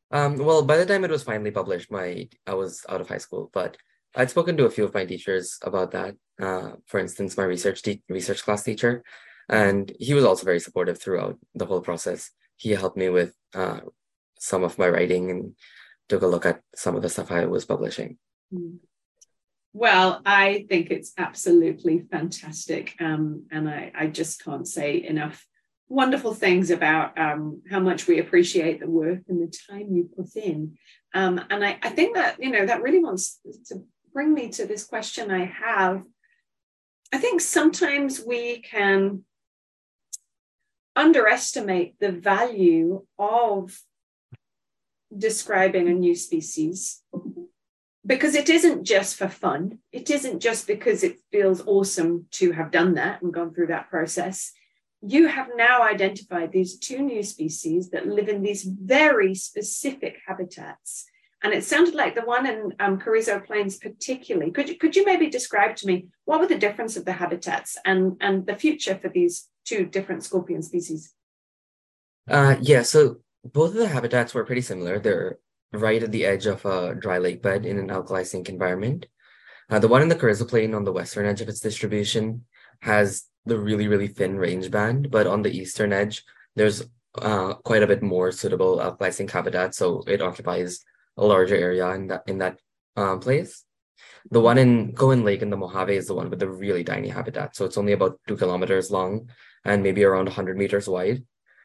[0.09, 3.19] Um, well, by the time it was finally published, my I was out of high
[3.19, 3.77] school, but
[4.15, 6.15] I'd spoken to a few of my teachers about that.
[6.41, 9.03] Uh, for instance, my research te- research class teacher,
[9.47, 12.31] and he was also very supportive throughout the whole process.
[12.55, 13.81] He helped me with uh,
[14.39, 15.53] some of my writing and
[16.09, 18.17] took a look at some of the stuff I was publishing.
[18.51, 18.77] Hmm.
[19.73, 25.45] Well, I think it's absolutely fantastic, um, and I, I just can't say enough
[25.89, 30.35] wonderful things about um, how much we appreciate the work and the time you put
[30.35, 30.77] in.
[31.13, 34.65] Um, and I, I think that, you know, that really wants to bring me to
[34.65, 36.03] this question I have.
[37.13, 39.23] I think sometimes we can
[40.95, 43.79] underestimate the value of
[45.15, 47.01] describing a new species
[48.07, 49.77] because it isn't just for fun.
[49.91, 53.89] It isn't just because it feels awesome to have done that and gone through that
[53.89, 54.51] process.
[55.01, 61.05] You have now identified these two new species that live in these very specific habitats
[61.43, 64.51] and it sounded like the one in um, Carrizo Plains, particularly.
[64.51, 67.77] Could you, could you maybe describe to me what were the difference of the habitats
[67.85, 71.13] and, and the future for these two different scorpion species?
[72.27, 74.97] Uh, yeah, so both of the habitats were pretty similar.
[74.97, 75.37] They're
[75.73, 79.05] right at the edge of a dry lake bed in an alkali sink environment.
[79.69, 82.45] Uh, the one in the Carrizo Plain on the western edge of its distribution
[82.81, 86.23] has the really, really thin range band, but on the eastern edge,
[86.55, 90.83] there's uh, quite a bit more suitable alkali sink habitat, so it occupies
[91.17, 92.59] a larger area in that in that
[92.95, 93.63] um, place.
[94.29, 97.07] The one in Koehn Lake in the Mojave is the one with the really tiny
[97.07, 97.55] habitat.
[97.55, 99.29] So it's only about two kilometers long
[99.63, 101.23] and maybe around 100 meters wide.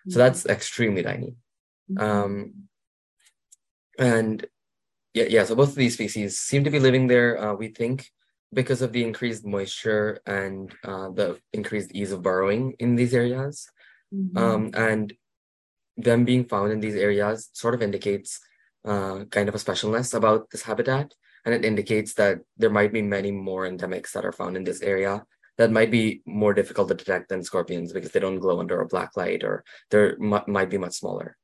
[0.09, 1.35] So that's extremely tiny.
[1.91, 1.99] Mm-hmm.
[1.99, 2.55] Um,
[3.99, 4.45] and
[5.15, 5.45] yeah, yeah.
[5.45, 7.39] So both of these species seem to be living there.
[7.43, 8.09] Uh, we think
[8.53, 13.69] because of the increased moisture and uh, the increased ease of burrowing in these areas.
[14.15, 14.39] Mm-hmm.
[14.39, 15.13] Um, and
[15.97, 18.41] them being found in these areas sort of indicates
[18.85, 21.15] uh, kind of a specialness about this habitat.
[21.45, 24.83] And it indicates that there might be many more endemics that are found in this
[24.83, 25.25] area
[25.59, 28.87] that might be more difficult to detect than scorpions because they don't glow under a
[28.87, 31.37] black light or they m- might be much smaller.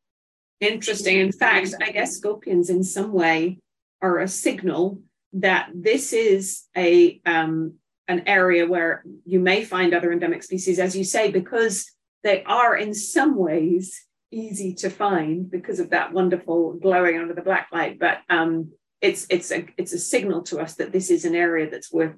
[0.61, 1.21] Interesting.
[1.21, 3.59] In fact, I guess scorpions in some way
[4.03, 5.01] are a signal
[5.35, 7.75] that this is a um,
[8.09, 11.91] an area where you may find other endemic species, as you say, because
[12.25, 17.43] they are in some ways easy to find because of that wonderful glowing under the
[17.43, 17.99] black light.
[17.99, 21.71] But um, it's it's a it's a signal to us that this is an area
[21.71, 22.17] that's worth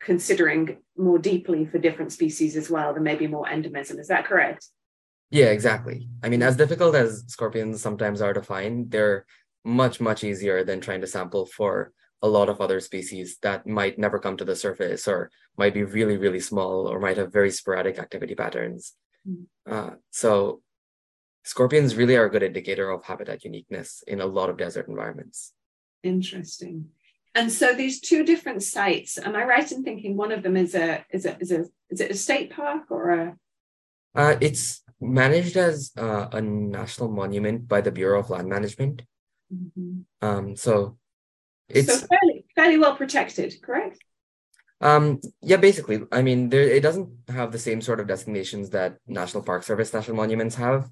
[0.00, 2.92] considering more deeply for different species as well.
[2.92, 3.98] There may be more endemism.
[3.98, 4.66] Is that correct?
[5.32, 6.08] Yeah, exactly.
[6.22, 9.24] I mean, as difficult as scorpions sometimes are to find, they're
[9.64, 13.98] much much easier than trying to sample for a lot of other species that might
[13.98, 17.50] never come to the surface or might be really really small or might have very
[17.50, 18.92] sporadic activity patterns.
[19.26, 19.46] Mm.
[19.66, 20.60] Uh, so
[21.44, 25.54] scorpions really are a good indicator of habitat uniqueness in a lot of desert environments.
[26.02, 26.90] Interesting.
[27.34, 30.74] And so these two different sites, am I right in thinking one of them is
[30.74, 33.36] a is a is a is it a state park or a
[34.14, 39.02] uh, it's managed as uh, a national monument by the Bureau of Land Management.
[39.52, 40.26] Mm-hmm.
[40.26, 40.96] Um, so
[41.68, 43.98] it's so fairly, fairly well protected, correct?
[44.80, 46.02] Um, yeah, basically.
[46.10, 49.92] I mean, there it doesn't have the same sort of designations that National Park Service
[49.92, 50.88] national monuments have,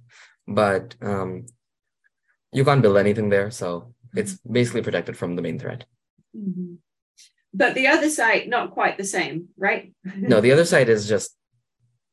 [0.46, 1.46] but um,
[2.52, 4.52] you can't build anything there, so it's mm-hmm.
[4.52, 5.84] basically protected from the main threat.
[6.36, 6.74] Mm-hmm.
[7.52, 9.92] But the other side, not quite the same, right?
[10.04, 11.36] no, the other side is just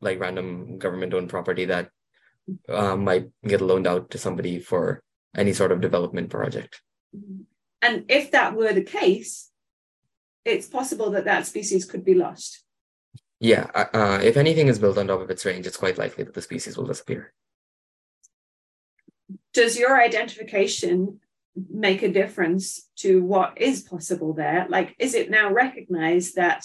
[0.02, 1.90] like random government-owned property that
[2.70, 5.04] uh, might get loaned out to somebody for
[5.36, 6.82] any sort of development project.
[7.16, 7.44] Mm-hmm.
[7.82, 9.52] And if that were the case,
[10.46, 12.64] it's possible that that species could be lost.
[13.40, 16.24] Yeah, uh, uh if anything is built on top of its range, it's quite likely
[16.24, 17.34] that the species will disappear
[19.58, 21.20] does your identification
[21.72, 24.68] make a difference to what is possible there?
[24.70, 26.64] Like, is it now recognized that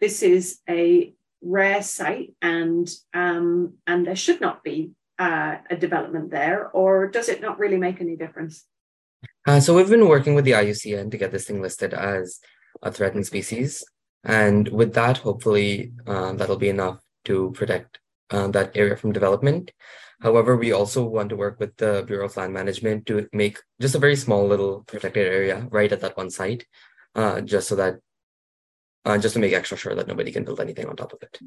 [0.00, 6.30] this is a rare site and um, and there should not be uh, a development
[6.30, 8.64] there, or does it not really make any difference?
[9.46, 12.40] Uh, so we've been working with the IUCN to get this thing listed as
[12.82, 13.84] a threatened species,
[14.24, 17.98] and with that, hopefully, uh, that'll be enough to protect
[18.30, 19.72] uh, that area from development.
[20.22, 23.94] However, we also want to work with the Bureau of Land Management to make just
[23.94, 26.66] a very small little protected area right at that one site,
[27.14, 27.96] uh, just so that,
[29.04, 31.38] uh, just to make extra sure that nobody can build anything on top of it.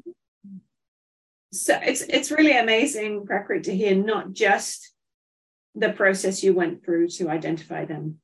[1.52, 4.92] So it's it's really amazing, Prakrit, to hear not just
[5.74, 8.18] the process you went through to identify them,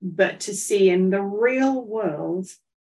[0.00, 2.48] but to see in the real world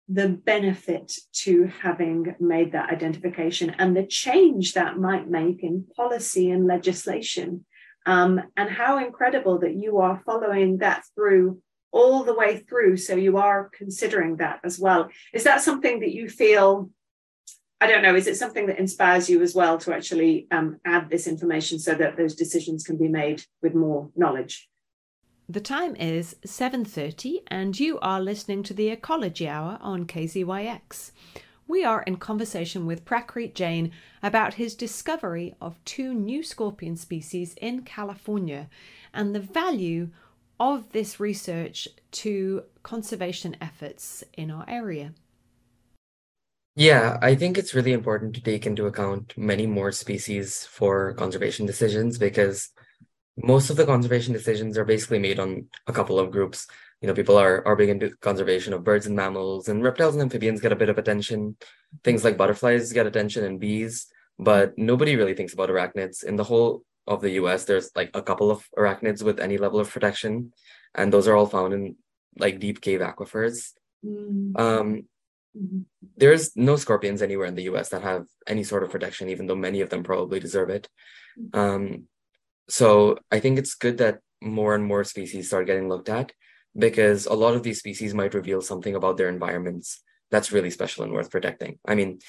[0.10, 6.52] the benefit to having made that identification and the change that might make in policy
[6.52, 7.66] and legislation.
[8.06, 11.62] Um, and how incredible that you are following that through
[11.94, 12.98] all the way through.
[12.98, 15.10] So you are considering that as well.
[15.32, 16.90] Is that something that you feel?
[17.80, 18.16] I don't know.
[18.16, 21.94] Is it something that inspires you as well to actually um, add this information so
[21.96, 24.70] that those decisions can be made with more knowledge?
[25.48, 31.12] The time is 7:30 and you are listening to the Ecology Hour on KZYX.
[31.68, 37.56] We are in conversation with Prakrit Jain about his discovery of two new scorpion species
[37.62, 38.70] in California
[39.14, 40.10] and the value
[40.64, 45.14] of this research to conservation efforts in our area.
[46.76, 51.66] Yeah, I think it's really important to take into account many more species for conservation
[51.66, 52.70] decisions because
[53.38, 56.66] most of the conservation decisions are basically made on a couple of groups.
[57.02, 60.22] You know, people are, are big into conservation of birds and mammals, and reptiles and
[60.22, 61.58] amphibians get a bit of attention.
[62.06, 64.08] Things like butterflies get attention and bees,
[64.40, 66.24] but nobody really thinks about arachnids.
[66.24, 69.80] In the whole of the US, there's like a couple of arachnids with any level
[69.80, 70.54] of protection,
[70.96, 71.96] and those are all found in
[72.38, 73.72] like deep cave aquifers.
[74.06, 74.60] Mm.
[74.60, 75.04] Um,
[75.58, 75.82] mm-hmm.
[76.18, 79.56] There's no scorpions anywhere in the US that have any sort of protection, even though
[79.56, 80.88] many of them probably deserve it.
[81.40, 81.58] Mm.
[81.58, 82.04] Um,
[82.70, 86.32] so I think it's good that more and more species start getting looked at
[86.78, 91.04] because a lot of these species might reveal something about their environments that's really special
[91.04, 91.78] and worth protecting.
[91.86, 92.20] I mean,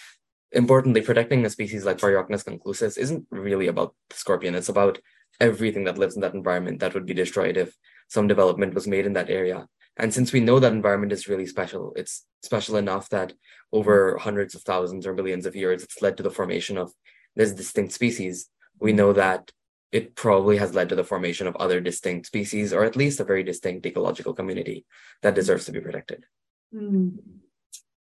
[0.52, 4.54] importantly, protecting a species like Paruroctonus conclusus isn't really about the scorpion.
[4.54, 4.98] It's about
[5.40, 7.76] everything that lives in that environment that would be destroyed if
[8.08, 9.66] some development was made in that area.
[9.96, 13.32] And since we know that environment is really special, it's special enough that
[13.72, 16.92] over hundreds of thousands or millions of years, it's led to the formation of
[17.36, 18.48] this distinct species.
[18.80, 19.52] We know that
[19.92, 23.24] it probably has led to the formation of other distinct species, or at least a
[23.24, 24.84] very distinct ecological community
[25.22, 26.24] that deserves to be protected.
[26.74, 27.18] Mm.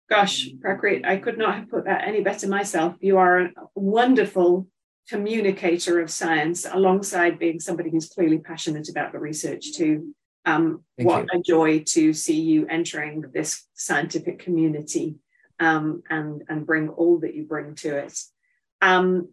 [0.09, 2.95] Gosh, Prakrit, I could not have put that any better myself.
[3.01, 4.67] You are a wonderful
[5.09, 10.13] communicator of science, alongside being somebody who's clearly passionate about the research too.
[10.45, 11.39] Um, what you.
[11.39, 15.15] a joy to see you entering this scientific community
[15.59, 18.17] um, and, and bring all that you bring to it.
[18.81, 19.29] Um,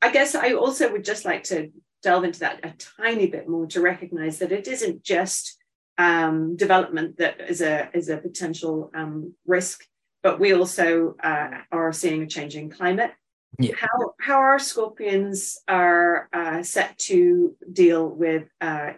[0.00, 1.72] I guess I also would just like to
[2.04, 5.58] delve into that a tiny bit more to recognize that it isn't just
[5.96, 9.84] um, development that is a is a potential um, risk,
[10.22, 13.12] but we also uh, are seeing a changing climate.
[13.58, 13.74] Yeah.
[13.76, 18.92] How how our scorpions are uh, set to deal with uh,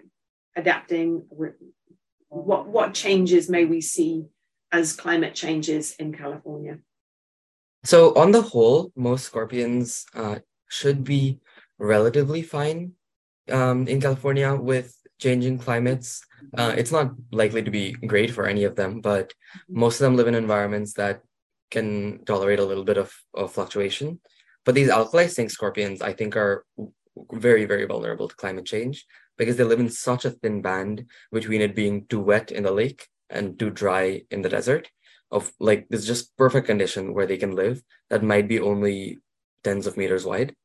[0.56, 1.24] adapting?
[2.28, 4.26] What what changes may we see
[4.72, 6.78] as climate changes in California?
[7.84, 11.40] So on the whole, most scorpions uh, should be
[11.78, 12.92] relatively fine
[13.50, 16.24] um, in California with changing climates.
[16.56, 19.32] Uh, it's not likely to be great for any of them, but
[19.68, 21.20] most of them live in environments that
[21.70, 24.20] can tolerate a little bit of, of fluctuation.
[24.64, 26.64] But these alkali sink scorpions, I think, are
[27.32, 29.06] very, very vulnerable to climate change
[29.38, 32.72] because they live in such a thin band between it being too wet in the
[32.72, 34.90] lake and too dry in the desert.
[35.30, 39.18] Of like, this just perfect condition where they can live that might be only
[39.62, 40.56] tens of meters wide.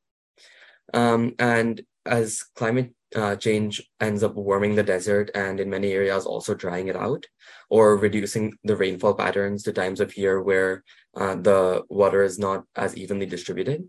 [0.92, 6.26] Um, and as climate uh, change ends up warming the desert and in many areas
[6.26, 7.26] also drying it out
[7.70, 10.84] or reducing the rainfall patterns to times of year where
[11.16, 13.84] uh, the water is not as evenly distributed.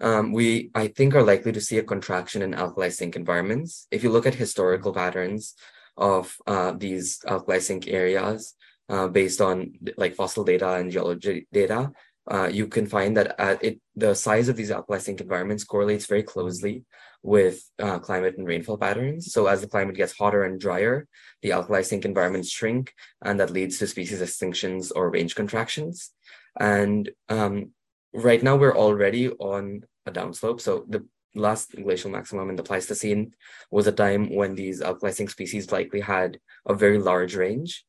[0.00, 3.86] Um, we, I think, are likely to see a contraction in alkali sink environments.
[3.90, 5.54] If you look at historical patterns
[5.96, 8.54] of uh, these alkali sink areas
[8.88, 11.92] uh, based on like fossil data and geology data,
[12.30, 16.06] uh, you can find that at it, the size of these alkali sink environments correlates
[16.06, 16.84] very closely
[17.22, 19.32] with uh, climate and rainfall patterns.
[19.32, 21.06] So as the climate gets hotter and drier,
[21.42, 26.10] the alkali sink environments shrink, and that leads to species extinctions or range contractions.
[26.58, 27.70] And um,
[28.12, 30.60] right now we're already on a downslope.
[30.60, 33.34] So the last glacial maximum in the Pleistocene
[33.70, 37.84] was a time when these alkali sink species likely had a very large range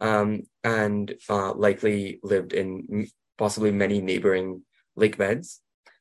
[0.00, 4.62] um, and uh, likely lived in possibly many neighboring
[4.96, 5.60] lake beds.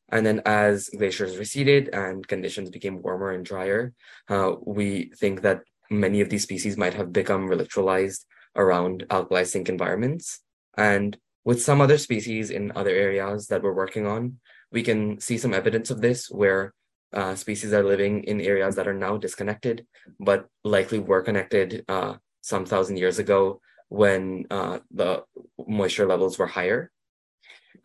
[0.09, 3.93] And then as glaciers receded and conditions became warmer and drier,
[4.29, 9.69] uh, we think that many of these species might have become relictualized around alkali sink
[9.69, 10.39] environments.
[10.77, 14.39] And with some other species in other areas that we're working on,
[14.71, 16.73] we can see some evidence of this where
[17.13, 19.85] uh, species are living in areas that are now disconnected,
[20.19, 25.23] but likely were connected uh, some thousand years ago when uh, the
[25.67, 26.91] moisture levels were higher.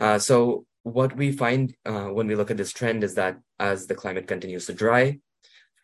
[0.00, 3.86] Uh, so what we find uh, when we look at this trend is that as
[3.86, 5.18] the climate continues to dry,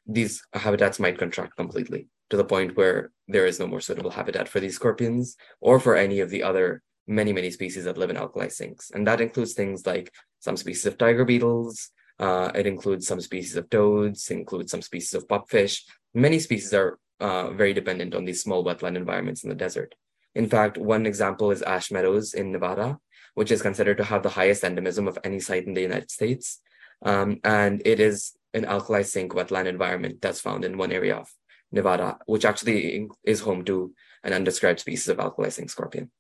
[0.06, 4.48] these habitats might contract completely to the point where there is no more suitable habitat
[4.48, 8.16] for these scorpions or for any of the other many, many species that live in
[8.16, 8.90] alkali sinks.
[8.90, 13.56] And that includes things like some species of tiger beetles, uh, it includes some species
[13.56, 15.82] of toads, includes some species of pupfish.
[16.14, 19.94] Many species are uh, very dependent on these small wetland environments in the desert.
[20.34, 22.98] In fact, one example is ash meadows in Nevada,
[23.38, 26.60] which is considered to have the highest endemism of any site in the United States.
[27.02, 31.28] Um, and it is an alkali sink wetland environment that's found in one area of
[31.70, 36.10] Nevada, which actually is home to an undescribed species of alkali sink scorpion.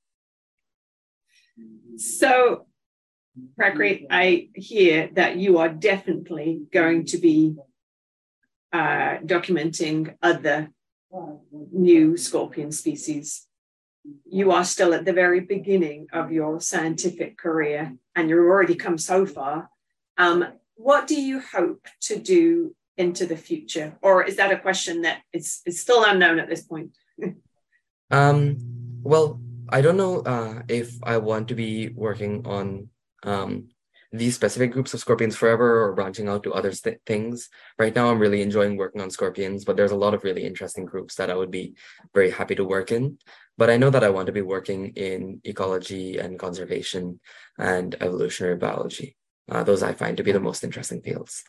[1.96, 2.68] So,
[3.58, 7.56] Prakrit, I hear that you are definitely going to be
[8.72, 10.70] uh, documenting other
[11.72, 13.47] new scorpion species
[14.24, 18.98] you are still at the very beginning of your scientific career and you've already come
[18.98, 19.70] so far.
[20.16, 20.44] Um,
[20.74, 23.96] what do you hope to do into the future?
[24.02, 26.96] Or is that a question that is, is still unknown at this point?
[28.10, 28.56] um,
[29.02, 32.88] well, I don't know uh, if I want to be working on
[33.22, 33.68] um,
[34.12, 37.50] these specific groups of scorpions forever or branching out to other th- things.
[37.78, 40.86] Right now, I'm really enjoying working on scorpions, but there's a lot of really interesting
[40.86, 41.74] groups that I would be
[42.14, 43.18] very happy to work in.
[43.58, 47.18] But I know that I want to be working in ecology and conservation
[47.58, 49.16] and evolutionary biology.
[49.50, 51.42] Uh, those I find to be the most interesting fields.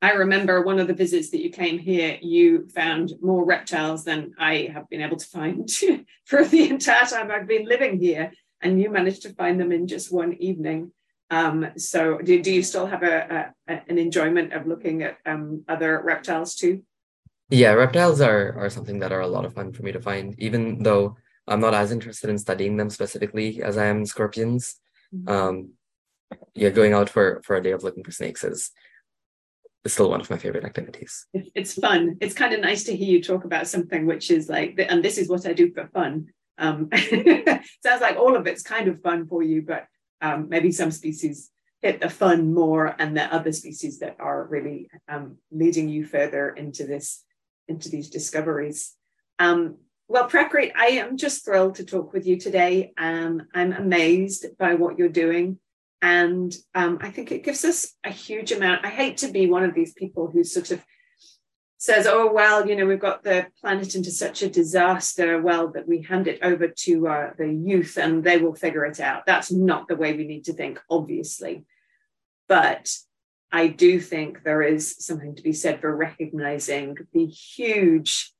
[0.00, 4.32] I remember one of the visits that you came here, you found more reptiles than
[4.38, 5.68] I have been able to find
[6.24, 8.32] for the entire time I've been living here.
[8.60, 10.92] And you managed to find them in just one evening.
[11.30, 15.64] Um, so do, do you still have a, a, an enjoyment of looking at um,
[15.68, 16.82] other reptiles too?
[17.48, 20.34] Yeah, reptiles are, are something that are a lot of fun for me to find,
[20.38, 21.16] even though
[21.48, 24.76] I'm not as interested in studying them specifically as I am in scorpions.
[25.14, 25.28] Mm-hmm.
[25.28, 25.70] Um,
[26.54, 28.70] yeah, going out for, for a day of looking for snakes is,
[29.84, 31.26] is still one of my favorite activities.
[31.54, 32.16] It's fun.
[32.20, 35.18] It's kind of nice to hear you talk about something which is like, and this
[35.18, 36.28] is what I do for fun.
[36.58, 36.88] Um,
[37.84, 39.86] sounds like all of it's kind of fun for you, but
[40.20, 41.50] um, maybe some species
[41.82, 46.50] hit the fun more and the other species that are really um, leading you further
[46.50, 47.24] into this
[47.68, 48.94] into these discoveries
[49.38, 49.76] um,
[50.08, 52.92] well prakrit i am just thrilled to talk with you today.
[52.98, 55.58] Um, i'm amazed by what you're doing.
[56.00, 58.84] And um, i think it gives us a huge amount.
[58.84, 60.84] I hate to be one of these people who sort of
[61.82, 65.88] says, oh, well, you know, we've got the planet into such a disaster, well, that
[65.88, 69.26] we hand it over to uh, the youth and they will figure it out.
[69.26, 71.64] That's not the way we need to think, obviously.
[72.46, 72.94] But
[73.50, 78.32] I do think there is something to be said for recognizing the huge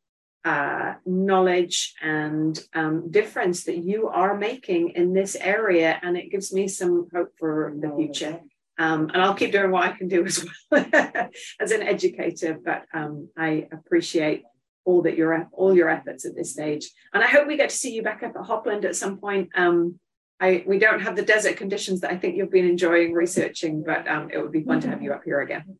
[0.44, 5.98] uh, knowledge and um, difference that you are making in this area.
[6.02, 8.40] And it gives me some hope for the future.
[8.78, 10.84] Um, and I'll keep doing what I can do as well
[11.60, 12.58] as an educator.
[12.62, 14.42] But um, I appreciate
[14.84, 17.76] all that your all your efforts at this stage, and I hope we get to
[17.76, 19.50] see you back up at Hopland at some point.
[19.54, 20.00] Um,
[20.40, 24.08] I we don't have the desert conditions that I think you've been enjoying researching, but
[24.08, 25.78] um, it would be fun to have you up here again.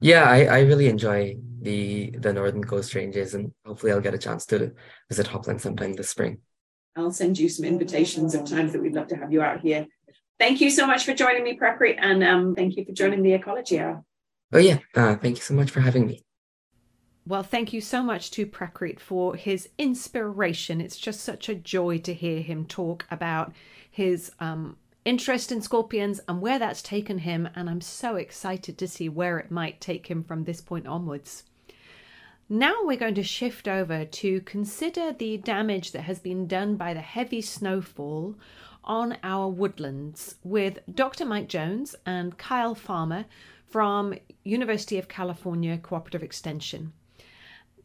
[0.00, 4.18] Yeah, I, I really enjoy the the northern coast ranges, and hopefully I'll get a
[4.18, 4.72] chance to
[5.08, 6.38] visit Hopland sometime this spring.
[6.96, 9.86] I'll send you some invitations of times that we'd love to have you out here
[10.38, 13.32] thank you so much for joining me, Prakrit, and um, thank you for joining the
[13.32, 14.04] Ecology Hour.
[14.52, 14.78] Oh, yeah.
[14.94, 16.22] Uh, thank you so much for having me.
[17.26, 20.80] Well, thank you so much to Prakrit for his inspiration.
[20.80, 23.52] It's just such a joy to hear him talk about
[23.90, 27.48] his um, interest in scorpions and where that's taken him.
[27.54, 31.44] And I'm so excited to see where it might take him from this point onwards.
[32.48, 36.92] Now we're going to shift over to consider the damage that has been done by
[36.92, 38.36] the heavy snowfall
[38.84, 41.24] on our woodlands with Dr.
[41.24, 43.24] Mike Jones and Kyle Farmer
[43.66, 46.92] from University of California Cooperative Extension.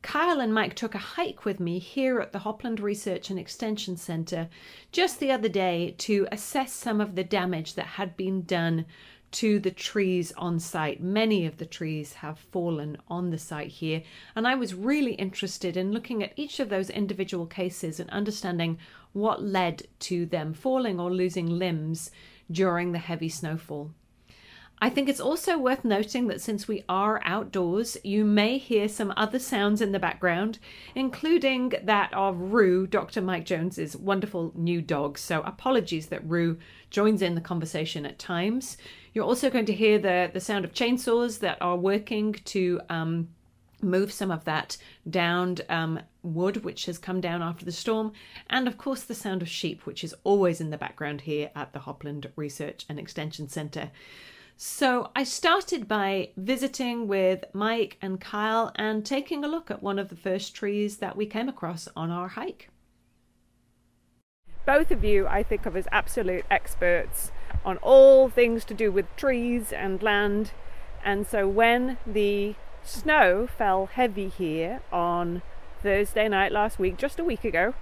[0.02, 3.98] Kyle and Mike took a hike with me here at the Hopland Research and Extension
[3.98, 4.50] Center
[4.92, 8.86] just the other day to assess some of the damage that had been done
[9.32, 11.02] to the trees on site.
[11.02, 14.02] Many of the trees have fallen on the site here,
[14.36, 18.80] and I was really interested in looking at each of those individual cases and understanding
[19.14, 22.10] what led to them falling or losing limbs
[22.50, 23.92] during the heavy snowfall.
[24.82, 29.14] I think it's also worth noting that since we are outdoors, you may hear some
[29.18, 30.58] other sounds in the background,
[30.96, 33.22] including that of Rue, Dr.
[33.22, 35.18] Mike Jones's wonderful new dog.
[35.18, 36.58] So apologies that Rue
[36.90, 38.78] joins in the conversation at times.
[39.14, 43.28] You're also going to hear the, the sound of chainsaws that are working to um,
[43.82, 44.78] move some of that
[45.10, 48.14] downed um, wood which has come down after the storm,
[48.50, 51.74] and of course the sound of sheep, which is always in the background here at
[51.74, 53.92] the Hopland Research and Extension Centre.
[54.62, 59.98] So I started by visiting with Mike and Kyle and taking a look at one
[59.98, 62.68] of the first trees that we came across on our hike.
[64.66, 67.32] Both of you, I think of as absolute experts
[67.64, 70.52] on all things to do with trees and land.
[71.06, 75.42] And so when the snow fell heavy here on
[75.82, 77.76] Thursday night last week, just a week ago.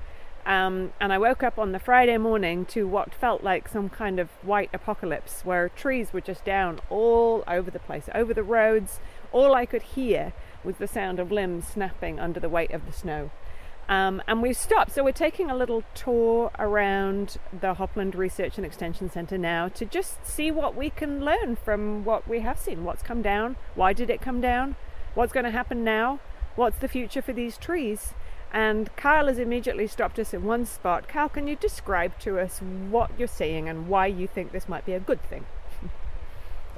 [0.48, 4.18] Um, and I woke up on the Friday morning to what felt like some kind
[4.18, 9.02] of white apocalypse where trees were just down all over the place, over the roads.
[9.34, 10.32] All I could hear
[10.64, 13.30] was the sound of limbs snapping under the weight of the snow.
[13.90, 18.66] Um, and we've stopped, so we're taking a little tour around the Hopland Research and
[18.66, 22.86] Extension Centre now to just see what we can learn from what we have seen.
[22.86, 23.58] What's come down?
[23.76, 24.78] Why did it come down?
[25.14, 26.22] What's going to happen now?
[26.56, 28.14] What's the future for these trees?
[28.54, 31.08] And Kyle has immediately stopped us in one spot.
[31.08, 34.86] Kyle, can you describe to us what you're seeing and why you think this might
[34.86, 35.46] be a good thing?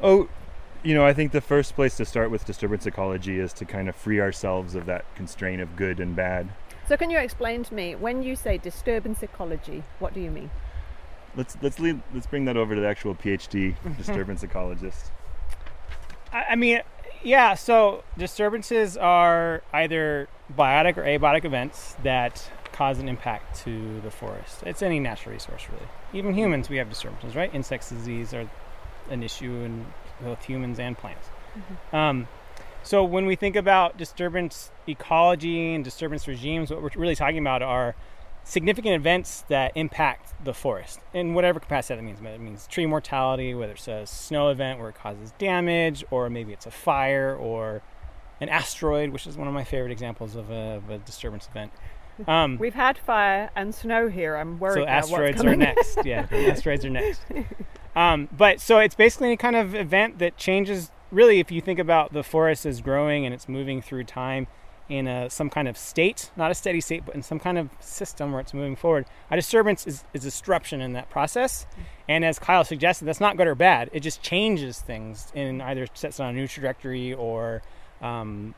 [0.02, 0.28] oh,
[0.84, 3.90] you know, I think the first place to start with disturbance ecology is to kind
[3.90, 6.50] of free ourselves of that constraint of good and bad.
[6.88, 10.50] So, can you explain to me when you say disturbance ecology, what do you mean?
[11.36, 15.12] Let's let's lead, let's bring that over to the actual PhD disturbance ecologist.
[16.32, 16.82] I mean,
[17.24, 17.54] yeah.
[17.54, 24.64] So disturbances are either biotic or abiotic events that cause an impact to the forest.
[24.66, 25.88] It's any natural resource, really.
[26.14, 27.54] Even humans, we have disturbances, right?
[27.54, 28.50] Insects disease are
[29.10, 29.86] an issue in
[30.22, 31.28] both humans and plants.
[31.58, 31.96] Mm-hmm.
[31.96, 32.28] Um,
[32.84, 37.62] so when we think about disturbance ecology and disturbance regimes, what we're really talking about
[37.62, 37.96] are
[38.50, 42.20] significant events that impact the forest in whatever capacity that means.
[42.20, 46.52] It means tree mortality, whether it's a snow event where it causes damage, or maybe
[46.52, 47.84] it's a fire, or
[48.42, 51.72] an asteroid, which is one of my favorite examples of a, of a disturbance event.
[52.28, 54.36] Um, We've had fire and snow here.
[54.36, 54.82] I'm worried.
[54.82, 56.00] So asteroids are next.
[56.04, 57.22] Yeah, asteroids are next.
[57.96, 60.92] Um, but so it's basically any kind of event that changes.
[61.12, 64.48] Really, if you think about the forest as growing and it's moving through time
[64.90, 67.70] in a, some kind of state, not a steady state, but in some kind of
[67.80, 71.68] system where it's moving forward, a disturbance is, is disruption in that process.
[72.08, 73.92] And as Kyle suggested, that's not good or bad.
[73.94, 77.62] It just changes things in either sets it on a new trajectory or
[78.02, 78.56] um,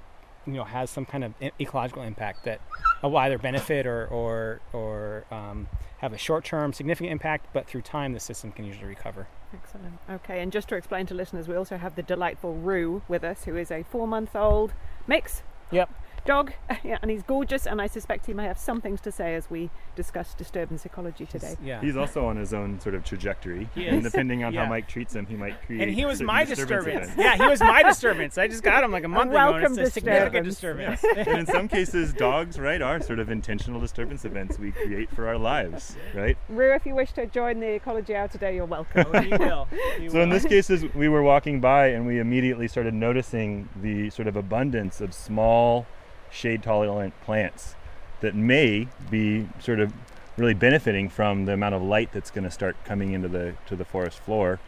[0.47, 2.61] you know has some kind of ecological impact that
[3.03, 5.67] will either benefit or or or um,
[5.97, 9.27] have a short-term significant impact, but through time the system can usually recover.
[9.53, 9.99] Excellent.
[10.09, 13.43] Okay, and just to explain to listeners, we also have the delightful Rue with us,
[13.43, 14.73] who is a four-month-old
[15.07, 15.43] mix.
[15.71, 15.91] Yep
[16.25, 16.53] dog,
[16.83, 19.49] yeah, and he's gorgeous, and I suspect he may have some things to say as
[19.49, 21.55] we discuss disturbance ecology today.
[21.59, 24.63] He's, yeah, he's also on his own sort of trajectory, and depending on yeah.
[24.63, 25.81] how Mike treats him, he might create.
[25.81, 27.11] And he was my disturbance.
[27.17, 28.37] yeah, he was my disturbance.
[28.37, 31.03] I just got him like a month ago, and it's a significant disturbance.
[31.03, 35.27] and in some cases, dogs, right, are sort of intentional disturbance events we create for
[35.27, 36.37] our lives, right?
[36.49, 39.05] Rue, if you wish to join the ecology hour today, you're welcome.
[39.13, 39.67] Oh, he will.
[39.97, 40.23] He so will.
[40.23, 44.35] in this case, we were walking by, and we immediately started noticing the sort of
[44.35, 45.85] abundance of small
[46.31, 47.75] shade tolerant plants
[48.21, 49.93] that may be sort of
[50.37, 53.75] really benefiting from the amount of light that's going to start coming into the to
[53.75, 54.59] the forest floor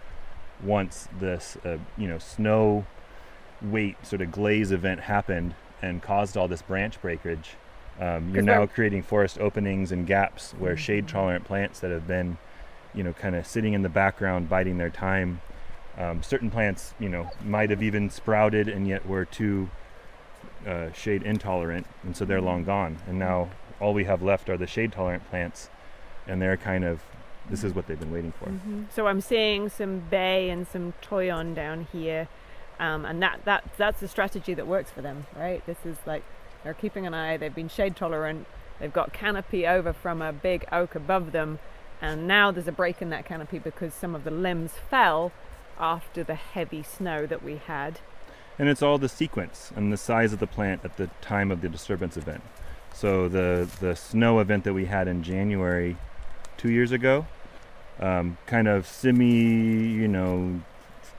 [0.62, 2.86] once this uh, you know snow
[3.62, 7.52] weight sort of glaze event happened and caused all this branch breakage
[8.00, 12.38] um, you're now creating forest openings and gaps where shade tolerant plants that have been
[12.94, 15.42] you know kind of sitting in the background biding their time
[15.98, 19.70] um, certain plants you know might have even sprouted and yet were too
[20.66, 22.98] uh, shade intolerant, and so they're long gone.
[23.08, 23.50] And now
[23.80, 25.70] all we have left are the shade tolerant plants,
[26.28, 27.02] and they're kind of
[27.50, 28.46] this is what they've been waiting for.
[28.46, 28.84] Mm-hmm.
[28.94, 32.28] So I'm seeing some bay and some toyon down here,
[32.80, 35.66] um, and that that that's the strategy that works for them, right?
[35.66, 36.24] This is like
[36.64, 37.38] they're keeping an eye.
[37.38, 38.48] They've been shade tolerant.
[38.80, 41.60] They've got canopy over from a big oak above them,
[42.02, 45.32] and now there's a break in that canopy because some of the limbs fell
[45.80, 48.00] after the heavy snow that we had
[48.60, 51.62] and it's all the sequence and the size of the plant at the time of
[51.62, 52.44] the disturbance event.
[52.94, 55.98] So the the snow event that we had in January
[56.58, 57.26] two years ago,
[58.00, 60.62] um, kind of semi, you know,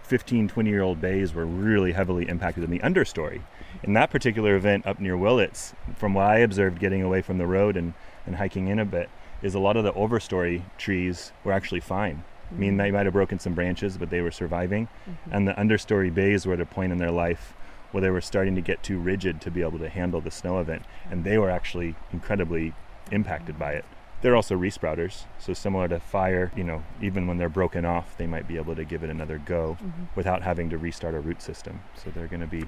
[0.04, 3.42] 15, 20 year old bays were really heavily impacted in the understory.
[3.82, 7.46] In that particular event up near Willits, from what I observed getting away from the
[7.46, 7.94] road and,
[8.26, 9.10] and hiking in a bit,
[9.42, 12.24] is a lot of the overstory trees were actually fine.
[12.50, 14.88] I mean, they might have broken some branches, but they were surviving.
[15.08, 15.32] Mm-hmm.
[15.32, 17.54] And the understory bays were at a point in their life
[17.92, 20.58] where they were starting to get too rigid to be able to handle the snow
[20.58, 20.82] event.
[21.10, 22.74] And they were actually incredibly
[23.10, 23.84] impacted by it.
[24.20, 28.26] They're also resprouters, so similar to fire, you know, even when they're broken off, they
[28.26, 30.04] might be able to give it another go mm-hmm.
[30.14, 31.80] without having to restart a root system.
[31.94, 32.64] So they're going to be,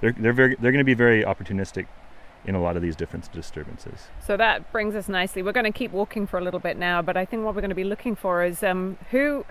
[0.00, 1.86] they're, they're very, they're going to be very opportunistic
[2.48, 4.08] in a lot of these different disturbances.
[4.26, 5.42] So that brings us nicely.
[5.42, 7.60] We're going to keep walking for a little bit now, but I think what we're
[7.60, 9.44] going to be looking for is um, who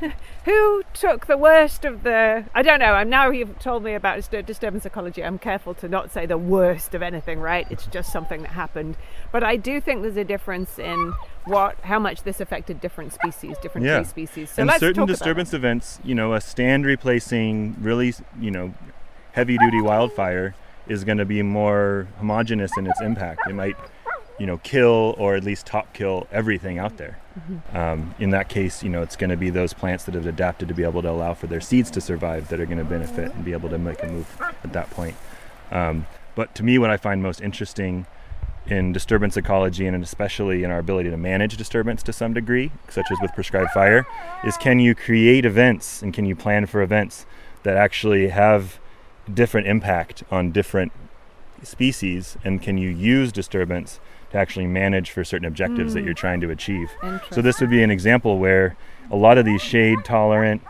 [0.44, 4.26] who took the worst of the i don't know i'm now you've told me about
[4.46, 8.40] disturbance ecology i'm careful to not say the worst of anything right it's just something
[8.40, 8.96] that happened
[9.30, 11.12] but i do think there's a difference in
[11.44, 13.96] what how much this affected different species different yeah.
[13.96, 18.72] tree species so and certain disturbance events you know a stand replacing really you know
[19.32, 20.54] heavy duty wildfire
[20.92, 23.40] is going to be more homogenous in its impact.
[23.48, 23.76] It might,
[24.38, 27.18] you know, kill or at least top kill everything out there.
[27.38, 27.76] Mm-hmm.
[27.76, 30.68] Um, in that case, you know, it's going to be those plants that have adapted
[30.68, 33.32] to be able to allow for their seeds to survive that are going to benefit
[33.34, 35.16] and be able to make a move at that point.
[35.70, 38.06] Um, but to me, what I find most interesting
[38.66, 43.06] in disturbance ecology and especially in our ability to manage disturbance to some degree, such
[43.10, 44.06] as with prescribed fire,
[44.44, 47.26] is can you create events and can you plan for events
[47.64, 48.78] that actually have
[49.32, 50.92] different impact on different
[51.62, 54.00] species and can you use disturbance
[54.32, 56.90] to actually manage for certain objectives that you're trying to achieve.
[57.30, 58.76] So this would be an example where
[59.10, 60.62] a lot of these shade tolerant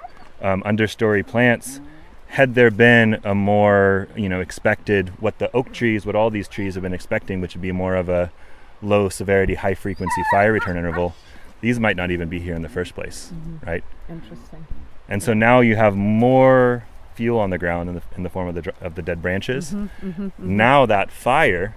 [0.43, 1.81] um, understory plants
[2.27, 6.49] had there been a more you know expected what the oak trees what all these
[6.49, 8.33] trees have been expecting which would be more of a
[8.81, 11.15] low severity high frequency fire return interval
[11.61, 13.33] these might not even be here in the first place
[13.65, 14.67] right Interesting.
[15.09, 16.85] and so now you have more
[17.15, 19.73] fuel on the ground in the, in the form of the of the dead branches
[19.73, 21.75] Mm-hmm, now that fire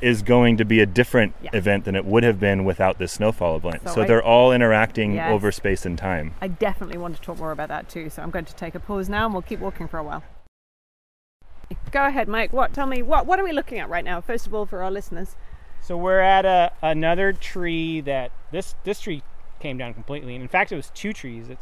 [0.00, 1.50] is going to be a different Yeah.
[1.54, 4.52] event than it would have been without this snowfall event So so I- they're all
[4.52, 5.30] interacting Yes.
[5.30, 8.10] over space and time I definitely want to talk more about that too.
[8.10, 10.22] So I'm going to take a pause now and we'll keep walking for a while.
[11.90, 12.52] Go ahead, Mike.
[12.52, 12.74] What?
[12.74, 13.24] Tell me what?
[13.26, 14.20] What are we looking at right now?
[14.20, 15.36] First of all, for our listeners.
[15.80, 19.22] So we're at a, another tree that this this tree
[19.60, 21.48] came down completely, and in fact, it was two trees.
[21.48, 21.58] It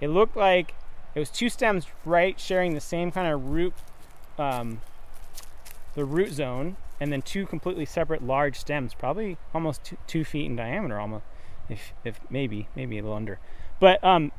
[0.00, 0.74] it looked like
[1.14, 3.74] it was two stems right sharing the same kind of root,
[4.38, 4.80] um,
[5.94, 10.46] the root zone, and then two completely separate large stems, probably almost two, two feet
[10.46, 11.24] in diameter, almost,
[11.68, 13.38] if if maybe maybe a little under,
[13.80, 14.32] but um,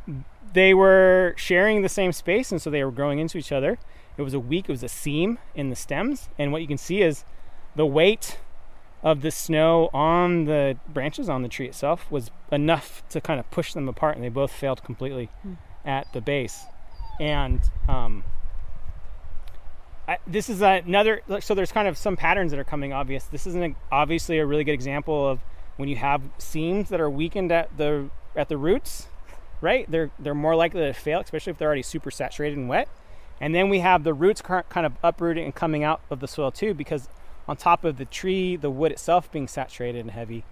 [0.53, 3.78] they were sharing the same space, and so they were growing into each other.
[4.17, 6.78] It was a weak, it was a seam in the stems, and what you can
[6.78, 7.26] see is
[7.76, 8.38] the weight
[9.03, 13.49] of the snow on the branches on the tree itself was enough to kind of
[13.51, 15.30] push them apart, and they both failed completely
[15.86, 16.63] at the base.
[17.19, 18.23] And um,
[20.07, 21.21] I, this is another.
[21.39, 23.25] So there's kind of some patterns that are coming obvious.
[23.25, 25.39] This is an, obviously a really good example of
[25.77, 29.07] when you have seams that are weakened at the at the roots,
[29.61, 29.89] right?
[29.89, 32.89] They're they're more likely to fail, especially if they're already super saturated and wet.
[33.39, 36.51] And then we have the roots kind of uprooting and coming out of the soil
[36.51, 37.09] too, because
[37.47, 40.45] on top of the tree, the wood itself being saturated and heavy,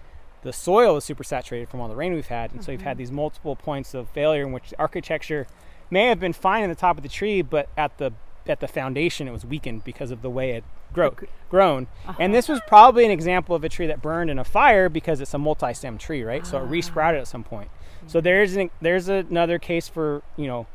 [0.43, 2.51] the soil is super saturated from all the rain we've had.
[2.51, 2.99] And so you've had mm-hmm.
[2.99, 5.47] these multiple points of failure in which the architecture
[5.89, 8.13] may have been fine in the top of the tree, but at the
[8.45, 11.15] at the foundation it was weakened because of the way it grow,
[11.49, 11.87] grown.
[12.05, 12.27] And uh-huh.
[12.27, 15.33] this was probably an example of a tree that burned in a fire because it's
[15.33, 16.45] a multi-stem tree, right?
[16.45, 16.69] So it ah.
[16.69, 17.69] resprouted at some point.
[18.07, 18.23] So mm-hmm.
[18.25, 20.67] there's an, there's another case for you know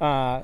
[0.00, 0.42] uh,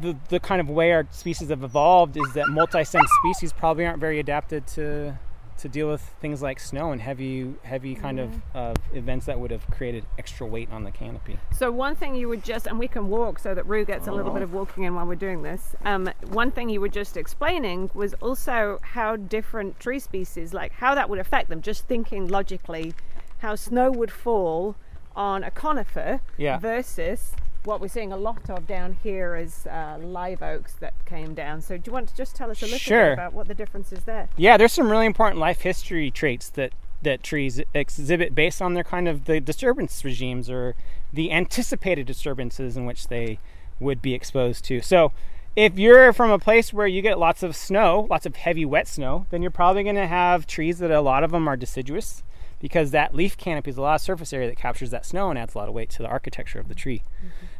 [0.00, 4.00] the the kind of way our species have evolved is that multi-stem species probably aren't
[4.00, 5.18] very adapted to
[5.58, 9.50] to deal with things like snow and heavy heavy kind of uh, events that would
[9.50, 11.38] have created extra weight on the canopy.
[11.56, 14.12] So one thing you would just, and we can walk so that Rue gets a
[14.12, 15.74] little bit of walking in while we're doing this.
[15.84, 20.94] Um, one thing you were just explaining was also how different tree species, like how
[20.94, 21.62] that would affect them.
[21.62, 22.94] Just thinking logically,
[23.38, 24.76] how snow would fall
[25.14, 26.58] on a conifer Yeah.
[26.58, 27.32] versus
[27.66, 31.60] what we're seeing a lot of down here is uh, live oaks that came down.
[31.60, 33.06] So do you want to just tell us a little Sure.
[33.10, 34.28] bit about what the difference is there?
[34.36, 38.82] Yeah, there's some really important life history traits that that trees exhibit based on their
[38.82, 40.74] kind of the disturbance regimes or
[41.12, 43.38] the anticipated disturbances in which they
[43.78, 44.80] would be exposed to.
[44.80, 45.12] So,
[45.54, 48.88] if you're from a place where you get lots of snow, lots of heavy wet
[48.88, 52.22] snow, then you're probably going to have trees that a lot of them are deciduous
[52.60, 55.38] because that leaf canopy is a lot of surface area that captures that snow and
[55.38, 57.02] adds a lot of weight to the architecture of the tree.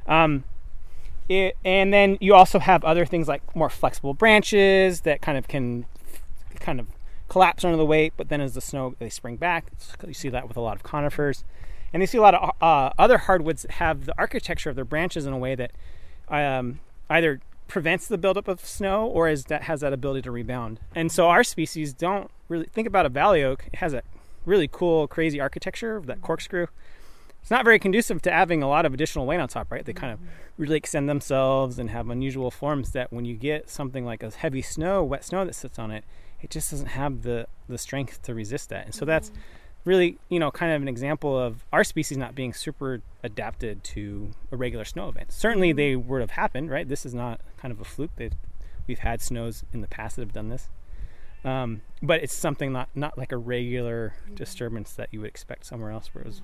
[0.06, 0.44] Um,
[1.28, 5.48] it, and then you also have other things like more flexible branches that kind of
[5.48, 5.86] can
[6.60, 6.86] kind of
[7.28, 9.66] collapse under the weight, but then as the snow they spring back.
[10.06, 11.44] You see that with a lot of conifers,
[11.92, 15.26] and you see a lot of uh, other hardwoods have the architecture of their branches
[15.26, 15.72] in a way that
[16.28, 16.80] um,
[17.10, 20.78] either prevents the buildup of snow or is that has that ability to rebound.
[20.94, 23.64] And so our species don't really think about a valley oak.
[23.72, 24.02] It has a
[24.44, 26.68] really cool, crazy architecture of that corkscrew.
[27.46, 29.84] It's not very conducive to having a lot of additional weight on top, right?
[29.84, 30.28] They kind of mm-hmm.
[30.58, 34.62] really extend themselves and have unusual forms that when you get something like a heavy
[34.62, 36.02] snow, wet snow that sits on it,
[36.42, 38.86] it just doesn't have the the strength to resist that.
[38.86, 39.40] And so that's mm-hmm.
[39.84, 44.32] really, you know, kind of an example of our species not being super adapted to
[44.50, 45.30] a regular snow event.
[45.30, 45.76] Certainly mm-hmm.
[45.76, 46.88] they would have happened, right?
[46.88, 48.10] This is not kind of a fluke.
[48.16, 48.30] They,
[48.88, 50.68] we've had snows in the past that have done this.
[51.46, 55.92] Um, but it's something not, not like a regular disturbance that you would expect somewhere
[55.92, 56.42] else where it was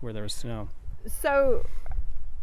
[0.00, 0.68] where there was snow.
[1.06, 1.64] So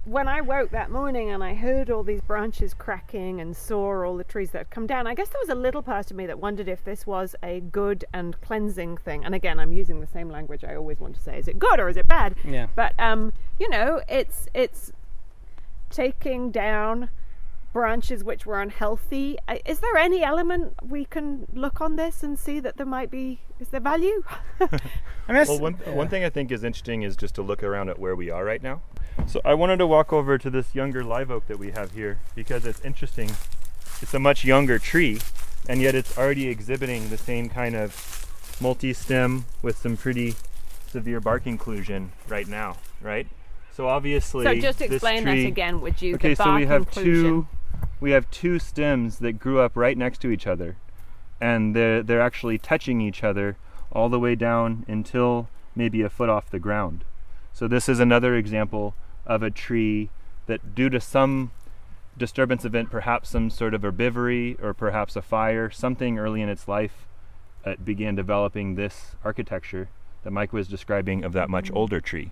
[0.06, 4.16] when I woke that morning and I heard all these branches cracking and saw all
[4.16, 6.26] the trees that had come down, I guess there was a little part of me
[6.28, 9.26] that wondered if this was a good and cleansing thing.
[9.26, 11.78] And again, I'm using the same language I always want to say: is it good
[11.80, 12.36] or is it bad?
[12.46, 12.68] Yeah.
[12.74, 14.94] But um, you know, it's it's
[15.90, 17.10] taking down
[17.78, 19.38] branches which were unhealthy.
[19.48, 23.12] Uh, Is there any element we can look on this and see that there might
[23.12, 23.42] be?
[23.60, 24.24] Is there value?
[24.60, 27.90] I mean, Well, one, one thing I think is interesting is just to look around
[27.90, 28.82] at where we are right now.
[29.28, 32.20] So I wanted to walk over to this younger live oak that we have here
[32.34, 33.30] because it's interesting.
[34.02, 35.20] It's a much younger tree,
[35.70, 37.92] and yet it's already exhibiting the same kind of
[38.60, 40.34] multi-stem with some pretty
[40.88, 43.28] severe bark inclusion right now, right?
[43.76, 46.16] So obviously, so just this explain tree, that again, would you?
[46.16, 47.24] Okay, the so we have inclusion.
[47.24, 47.48] two
[48.00, 50.76] we have two stems that grew up right next to each other.
[51.40, 53.58] and they're they're actually touching each other
[53.92, 57.04] all the way down until maybe a foot off the ground.
[57.54, 58.96] So this is another example
[59.26, 60.10] of a tree
[60.48, 61.52] that due to some
[62.18, 66.68] disturbance event, perhaps some sort of herbivory or perhaps a fire, something early in its
[66.68, 67.06] life,
[67.66, 69.90] it began developing this architecture
[70.24, 71.78] that Mike was describing of that much Mm-hmm.
[71.78, 72.32] older tree.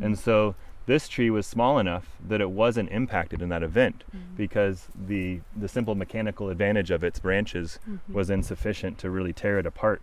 [0.00, 0.54] And so
[0.86, 4.36] this tree was small enough that it wasn't impacted in that event Mm-hmm.
[4.36, 8.12] because the the simple mechanical advantage of its branches Mm-hmm.
[8.12, 10.02] was insufficient to really tear it apart.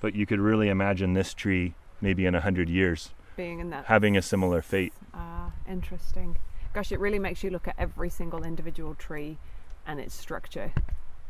[0.00, 3.86] But you could really imagine this tree maybe in a hundred years Being in that.
[3.86, 4.92] having a similar fate.
[5.14, 6.36] Ah, interesting.
[6.74, 9.38] Gosh, it really makes you look at every single individual tree
[9.86, 10.72] and its structure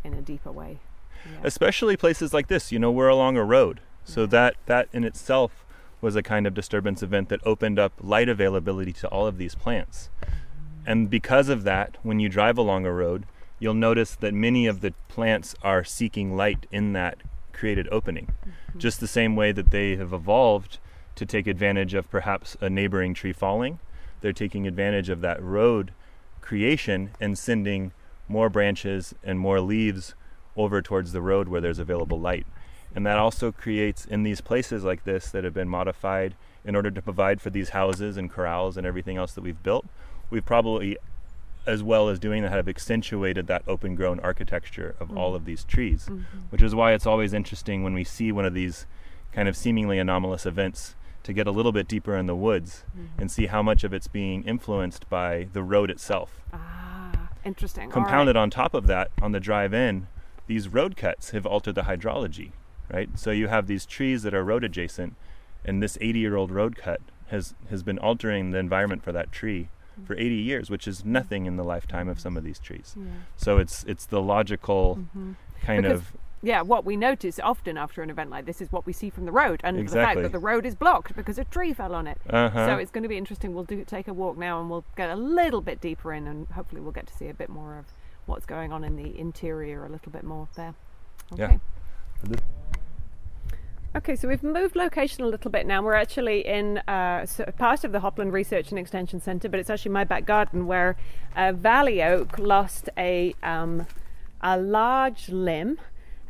[0.04, 0.78] in a deeper way.
[1.24, 1.38] Yeah.
[1.44, 5.64] especially places like this you know we're along a road so that that in itself
[6.02, 9.54] was a kind of disturbance event that opened up light availability to all of these
[9.54, 10.10] plants.
[10.84, 13.24] And because of that when you drive along a road
[13.58, 17.18] you'll notice that many of the plants are seeking light in that
[17.52, 18.26] created opening.
[18.26, 18.78] Mm-hmm.
[18.80, 20.78] Just the same way that they have evolved
[21.14, 23.78] to take advantage of perhaps a neighboring tree falling
[24.22, 25.92] they're taking advantage of that road
[26.40, 27.92] creation and sending
[28.28, 30.14] more branches and more leaves
[30.56, 32.46] over towards the road where there's available light.
[32.94, 36.34] And that also creates in these places like this that have been modified
[36.64, 39.86] in order to provide for these houses and corrals and everything else that we've built.
[40.30, 40.96] We've probably,
[41.66, 45.16] as well as doing that, have accentuated that open grown architecture of mm.
[45.16, 46.38] all of these trees, mm-hmm.
[46.50, 48.86] which is why it's always interesting when we see one of these
[49.32, 53.20] kind of seemingly anomalous events to get a little bit deeper in the woods mm-hmm.
[53.20, 56.40] and see how much of it's being influenced by the road itself.
[56.52, 57.84] Ah, interesting.
[57.84, 57.94] All right.
[57.94, 60.08] Compounded on top of that, on the drive in,
[60.46, 62.52] these road cuts have altered the hydrology,
[62.92, 63.08] right?
[63.18, 65.14] So you have these trees that are road adjacent,
[65.64, 69.32] and this 80 year old road cut has, has been altering the environment for that
[69.32, 69.68] tree
[70.06, 72.94] for 80 years, which is nothing in the lifetime of some of these trees.
[72.98, 73.04] Yeah.
[73.36, 75.04] So it's it's the logical
[75.62, 76.12] kind Because- of
[76.44, 79.26] Yeah, what we notice often after an event like this is what we see from
[79.26, 82.06] the road, and the fact that the road is blocked because a tree fell on
[82.08, 82.18] it.
[82.28, 82.66] uh-huh.
[82.66, 83.54] So it's going to be interesting.
[83.54, 86.48] We'll do take a walk now, and we'll get a little bit deeper in, and
[86.48, 87.84] hopefully we'll get to see a bit more of
[88.26, 90.74] what's going on in the interior a little bit more there.
[91.36, 91.58] Yeah.
[93.94, 94.16] Okay.
[94.16, 95.82] So we've moved location a little bit now.
[95.82, 97.26] We're actually in uh,
[97.58, 100.96] part of the Hopland Research and Extension Centre, but it's actually my back garden where
[101.36, 103.86] uh, Valley Oak lost a um,
[104.40, 105.78] a large limb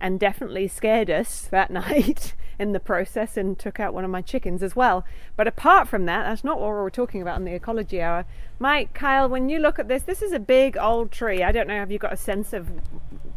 [0.00, 4.22] and definitely scared us that night in the process and took out one of my
[4.22, 5.04] chickens as well.
[5.36, 8.26] But apart from that, that's not what we were talking about in the ecology hour.
[8.58, 11.44] Mike, Kyle, when you look at this, this is a big old tree.
[11.44, 12.68] I don't know, have you got a sense of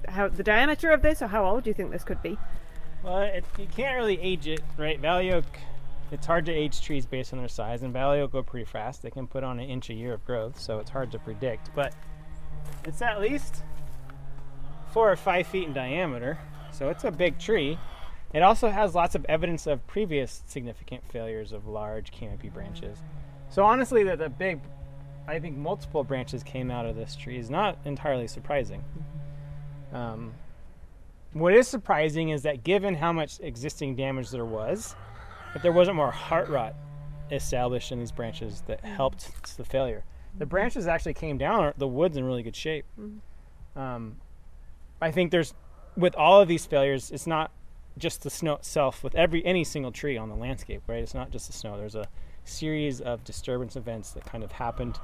[0.10, 2.38] how the diameter of this or how old do you think this could be?
[3.06, 5.00] Well, it, you can't really age it, right?
[5.00, 5.46] Valley oak,
[6.12, 9.04] it's hard to age trees based on their size, and valley oak go pretty fast.
[9.04, 11.70] They can put on an inch a year of growth, so it's hard to predict.
[11.76, 11.94] But
[12.84, 13.62] it's at least
[14.92, 16.40] four or five feet in diameter,
[16.72, 17.78] so it's a big tree.
[18.34, 22.98] It also has lots of evidence of previous significant failures of large canopy branches.
[23.50, 24.62] So honestly, that the big,
[25.28, 28.84] I think multiple branches came out of this tree is not entirely surprising.
[29.94, 30.34] Um,
[31.36, 34.96] what is surprising is that given how much existing damage there was,
[35.54, 36.74] that there wasn't more heart rot
[37.30, 40.06] established in these branches that helped the failure.
[40.38, 41.74] The branches actually came down.
[41.78, 42.86] The wood's in really good shape.
[43.76, 44.16] Um,
[45.02, 45.54] I think there's,
[45.98, 47.52] with all of these failures, it's not
[47.98, 49.04] just the snow itself.
[49.04, 51.04] With every any single tree on the landscape, right?
[51.04, 51.78] It's not just the snow.
[51.78, 52.08] There's a
[52.46, 55.00] series of disturbance events that kind of happened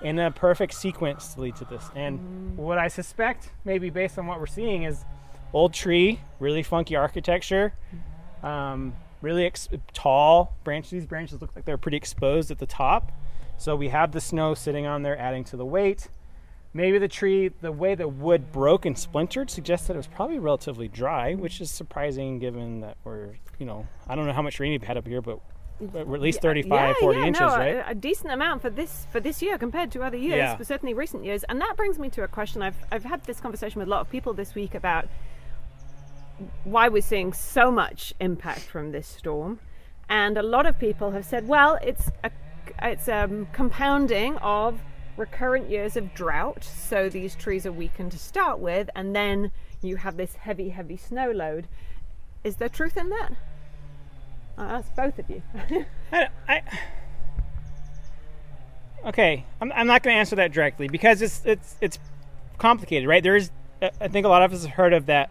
[0.00, 1.90] in a perfect sequence to lead to this.
[1.94, 5.04] And what I suspect, maybe based on what we're seeing, is
[5.54, 7.72] old tree, really funky architecture,
[8.42, 10.90] um, really ex- tall branches.
[10.90, 13.12] These branches look like they're pretty exposed at the top.
[13.56, 16.08] So we have the snow sitting on there, adding to the weight.
[16.76, 20.40] Maybe the tree, the way the wood broke and splintered, suggests that it was probably
[20.40, 24.58] relatively dry, which is surprising given that we're, you know, I don't know how much
[24.58, 25.38] rain we've had up here, but
[25.78, 27.76] we're at least 35, yeah, 40 yeah, inches, no, right?
[27.76, 30.56] A, a decent amount for this for this year compared to other years, Yeah.
[30.56, 31.44] but certainly recent years.
[31.44, 32.60] And that brings me to a question.
[32.60, 35.06] I've I've had this conversation with a lot of people this week about
[36.64, 39.60] why we're seeing so much impact from this storm,
[40.08, 42.30] and a lot of people have said, well, it's a
[42.82, 44.80] it's um, compounding of
[45.16, 46.64] recurrent years of drought.
[46.64, 50.96] So these trees are weakened to start with, and then you have this heavy, heavy
[50.96, 51.68] snow load.
[52.42, 53.30] Is there truth in that?
[54.58, 55.42] I that's both of you.
[56.12, 56.62] I, I,
[59.06, 61.98] okay, I'm, I'm not going to answer that directly because it's it's it's
[62.58, 63.22] complicated, right?
[63.22, 63.50] There's
[63.82, 65.30] I- I think a lot of us have heard of that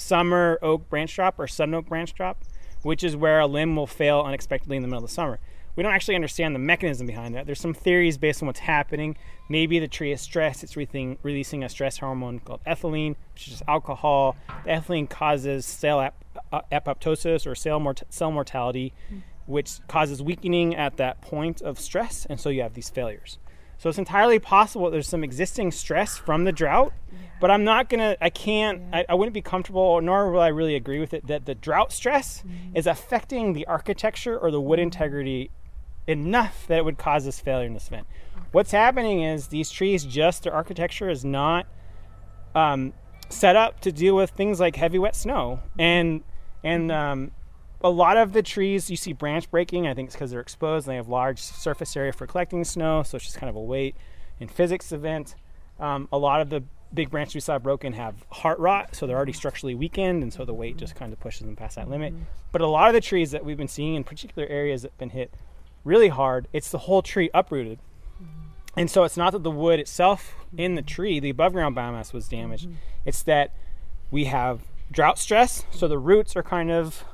[0.00, 2.42] summer oak branch drop or sudden oak branch drop,
[2.82, 5.38] which is where a limb will fail unexpectedly in the middle of the summer.
[5.76, 7.46] we don't actually understand the mechanism behind that.
[7.46, 9.16] There's some theories based on what's happening.
[9.48, 10.64] Maybe the tree is stressed.
[10.64, 14.36] It's releasing, releasing a stress hormone called ethylene, which is just alcohol.
[14.64, 18.92] The ethylene causes cell ap- uh, apoptosis or cell, mort- cell mortality,
[19.46, 23.38] which causes weakening at that point of stress, and so you have these failures.
[23.80, 26.92] So it's entirely possible there's some existing stress from the drought,
[27.40, 30.74] but I'm not gonna, I can't, I, I wouldn't be comfortable, nor will I really
[30.74, 35.50] agree with it, that the drought stress is affecting the architecture or the wood integrity
[36.06, 38.06] enough that it would cause this failure in this event.
[38.52, 41.66] What's happening is these trees, just their architecture is not
[42.54, 42.92] um,
[43.30, 45.60] set up to deal with things like heavy wet snow.
[45.78, 46.22] And
[46.62, 47.30] and um,
[47.82, 49.86] a lot of the trees you see branch breaking.
[49.86, 53.02] I think it's because they're exposed and they have large surface area for collecting snow
[53.02, 53.96] so it's just kind of a weight
[54.38, 55.34] and physics event.
[55.78, 56.62] Um, a lot of the
[56.92, 60.44] big branches we saw broken have heart rot so they're already structurally weakened and so
[60.44, 62.12] the weight just kind of pushes them past that limit.
[62.12, 62.24] Mm-hmm.
[62.52, 64.98] But a lot of the trees that we've been seeing in particular areas that have
[64.98, 65.32] been hit
[65.84, 67.78] really hard it's the whole tree uprooted.
[68.22, 68.48] Mm-hmm.
[68.76, 70.60] And so it's not that the wood itself mm-hmm.
[70.60, 72.68] in the tree, the above ground biomass was damaged.
[73.06, 73.54] It's that
[74.10, 77.04] we have drought stress, so the roots are kind of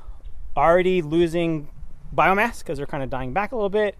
[0.57, 1.69] already losing
[2.13, 3.95] biomass because they're kind of dying back a little bit.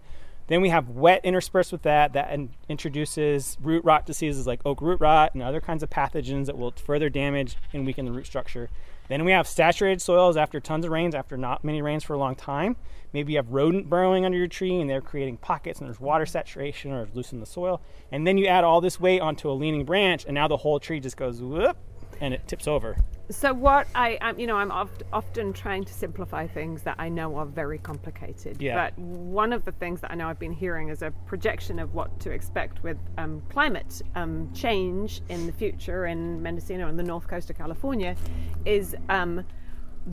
[0.48, 2.38] Then we have wet interspersed with that that
[2.68, 6.72] introduces root rot diseases like oak root rot and other kinds of pathogens that will
[6.72, 8.70] further damage and weaken the root structure.
[9.08, 12.18] Then we have saturated soils after tons of rains, after not many rains for a
[12.18, 12.76] long time.
[13.12, 16.26] Maybe you have rodent burrowing under your tree and they're creating pockets and there's water
[16.26, 17.80] saturation or loosen the soil.
[18.10, 20.80] And then you add all this weight onto a leaning branch and now the whole
[20.80, 21.76] tree just goes whoop
[22.20, 22.96] and it tips over.
[23.30, 27.10] So what I, um, you know, I'm oft, often trying to simplify things that I
[27.10, 28.60] know are very complicated.
[28.60, 28.74] Yeah.
[28.74, 31.94] But one of the things that I know I've been hearing is a projection of
[31.94, 37.02] what to expect with um, climate um, change in the future in Mendocino and the
[37.02, 38.16] north coast of California,
[38.64, 39.44] is um,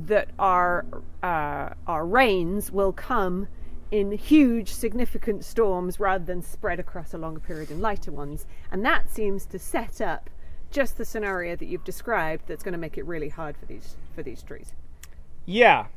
[0.07, 0.85] that our
[1.23, 3.47] uh, our rains will come
[3.91, 8.83] in huge, significant storms rather than spread across a longer period in lighter ones, and
[8.83, 10.29] that seems to set up
[10.75, 13.95] just the scenario that you've described that's going to make it really hard for these
[14.13, 14.73] for these trees.
[15.45, 15.87] Yeah.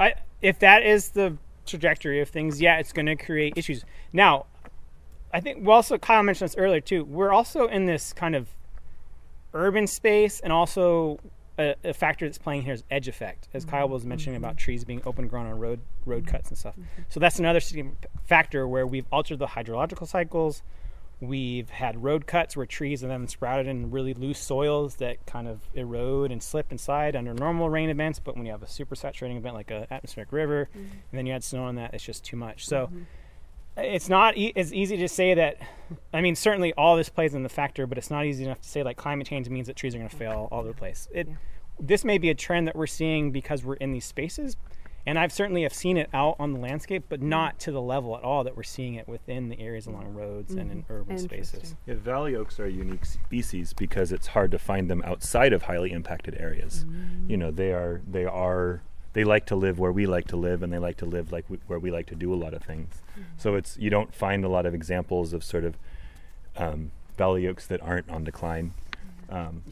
[0.00, 3.84] I if that is the trajectory of things, yeah, it's going to create issues.
[4.12, 4.46] Now,
[5.32, 7.04] I think we also Kyle mentioned this earlier too.
[7.04, 8.48] We're also in this kind of
[9.52, 11.18] urban space, and also
[11.58, 13.72] a, a factor that's playing here is edge effect, as mm-hmm.
[13.72, 14.64] Kyle was mentioning about mm-hmm.
[14.64, 16.34] trees being open grown on road road mm-hmm.
[16.34, 16.76] cuts and stuff.
[17.10, 17.60] So that's another
[18.24, 20.62] factor where we've altered the hydrological cycles.
[21.20, 25.48] We've had road cuts where trees have then sprouted in really loose soils that kind
[25.48, 28.18] of erode and slip inside under normal rain events.
[28.18, 31.32] But when you have a super saturating event like an atmospheric river, and then you
[31.32, 32.66] add snow on that, it's just too much.
[32.66, 33.02] So mm-hmm.
[33.78, 35.56] it's not e- as easy to say that.
[36.12, 38.68] I mean, certainly all this plays in the factor, but it's not easy enough to
[38.68, 40.24] say like climate change means that trees are going to mm-hmm.
[40.24, 41.08] fail all over the place.
[41.12, 41.28] It,
[41.78, 44.56] This may be a trend that we're seeing because we're in these spaces,
[45.06, 48.16] and I've certainly have seen it out on the landscape, but not to the level
[48.16, 51.76] at all that we're seeing it within the areas along roads and in urban spaces.
[51.86, 55.62] Yeah, valley oaks are a unique species because it's hard to find them outside of
[55.62, 56.84] highly impacted areas.
[57.28, 58.82] You know, they are they are
[59.12, 61.44] they like to live where we like to live, and they like to live like
[61.48, 63.00] we, where we like to do a lot of things.
[63.38, 65.76] So it's you don't find a lot of examples of sort of
[66.56, 68.74] um, valley oaks that aren't on decline.
[69.30, 69.62] Um,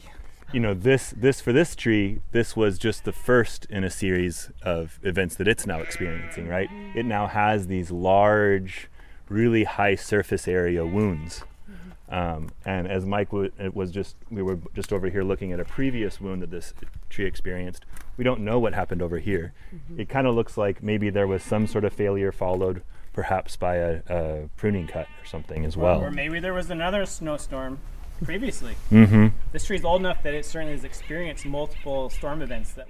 [0.55, 4.51] you know, this this for this tree, this was just the first in a series
[4.61, 6.47] of events that it's now experiencing.
[6.47, 6.97] Right, mm-hmm.
[6.97, 8.87] it now has these large,
[9.27, 11.43] really high surface area wounds.
[11.69, 12.15] Mm-hmm.
[12.15, 15.59] Um, and as Mike w- it was just, we were just over here looking at
[15.59, 16.73] a previous wound that this
[17.09, 17.83] tree experienced.
[18.15, 19.51] We don't know what happened over here.
[19.75, 19.99] Mm-hmm.
[19.99, 22.81] It kind of looks like maybe there was some sort of failure followed
[23.11, 26.01] perhaps by a, a pruning cut or something as well.
[26.01, 27.79] Or maybe there was another snowstorm
[28.23, 28.75] previously.
[28.91, 29.27] Mm-hmm.
[29.51, 32.87] This tree's old enough that it certainly has experienced multiple storm events that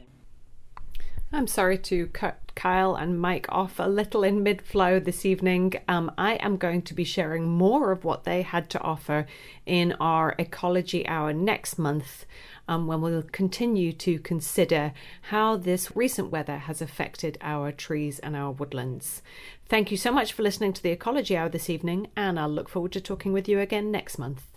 [1.36, 5.74] I'm sorry to cut Kyle and Mike off a little in mid flow this evening.
[5.88, 9.26] Um, I am going to be sharing more of what they had to offer
[9.66, 12.26] in our Ecology Hour next month.
[12.68, 18.36] Um, when we'll continue to consider how this recent weather has affected our trees and
[18.36, 19.22] our woodlands.
[19.68, 22.70] Thank you so much for listening to the Ecology Hour this evening, and I'll look
[22.70, 24.55] forward to talking with you again next month.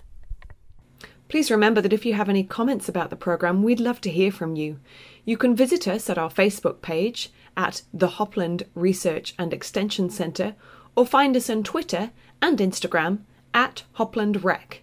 [1.29, 4.33] Please remember that if you have any comments about the programme, we'd love to hear
[4.33, 4.81] from you.
[5.25, 10.55] You can visit us at our Facebook page at the Hopland Research and Extension Centre
[10.97, 12.11] or find us on Twitter
[12.41, 13.21] and Instagram
[13.53, 14.83] at Hopland Rec.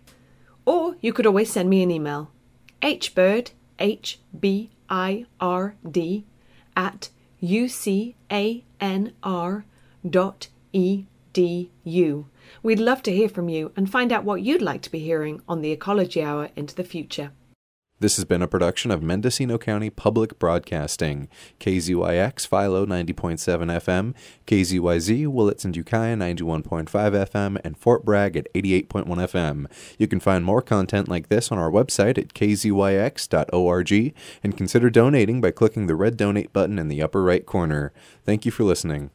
[0.66, 2.32] Or you could always send me an email
[2.82, 6.26] hbird, H B I R D,
[6.76, 7.10] at
[7.42, 8.14] ucanr
[10.08, 12.26] dot edu.
[12.64, 15.42] We'd love to hear from you and find out what you'd like to be hearing
[15.48, 17.32] on the Ecology Hour into the future.
[17.98, 21.30] This has been a production of Mendocino County Public Broadcasting,
[21.62, 23.38] KZYX Philo 90.7
[23.72, 24.14] FM,
[24.46, 29.68] KZYZ Willits and Ukiah 91.5 FM, and Fort Bragg at 88.1 FM.
[29.98, 35.40] You can find more content like this on our website at kzyx.org and consider donating
[35.40, 37.94] by clicking the red donate button in the upper right corner.
[38.26, 39.12] Thank you for listening.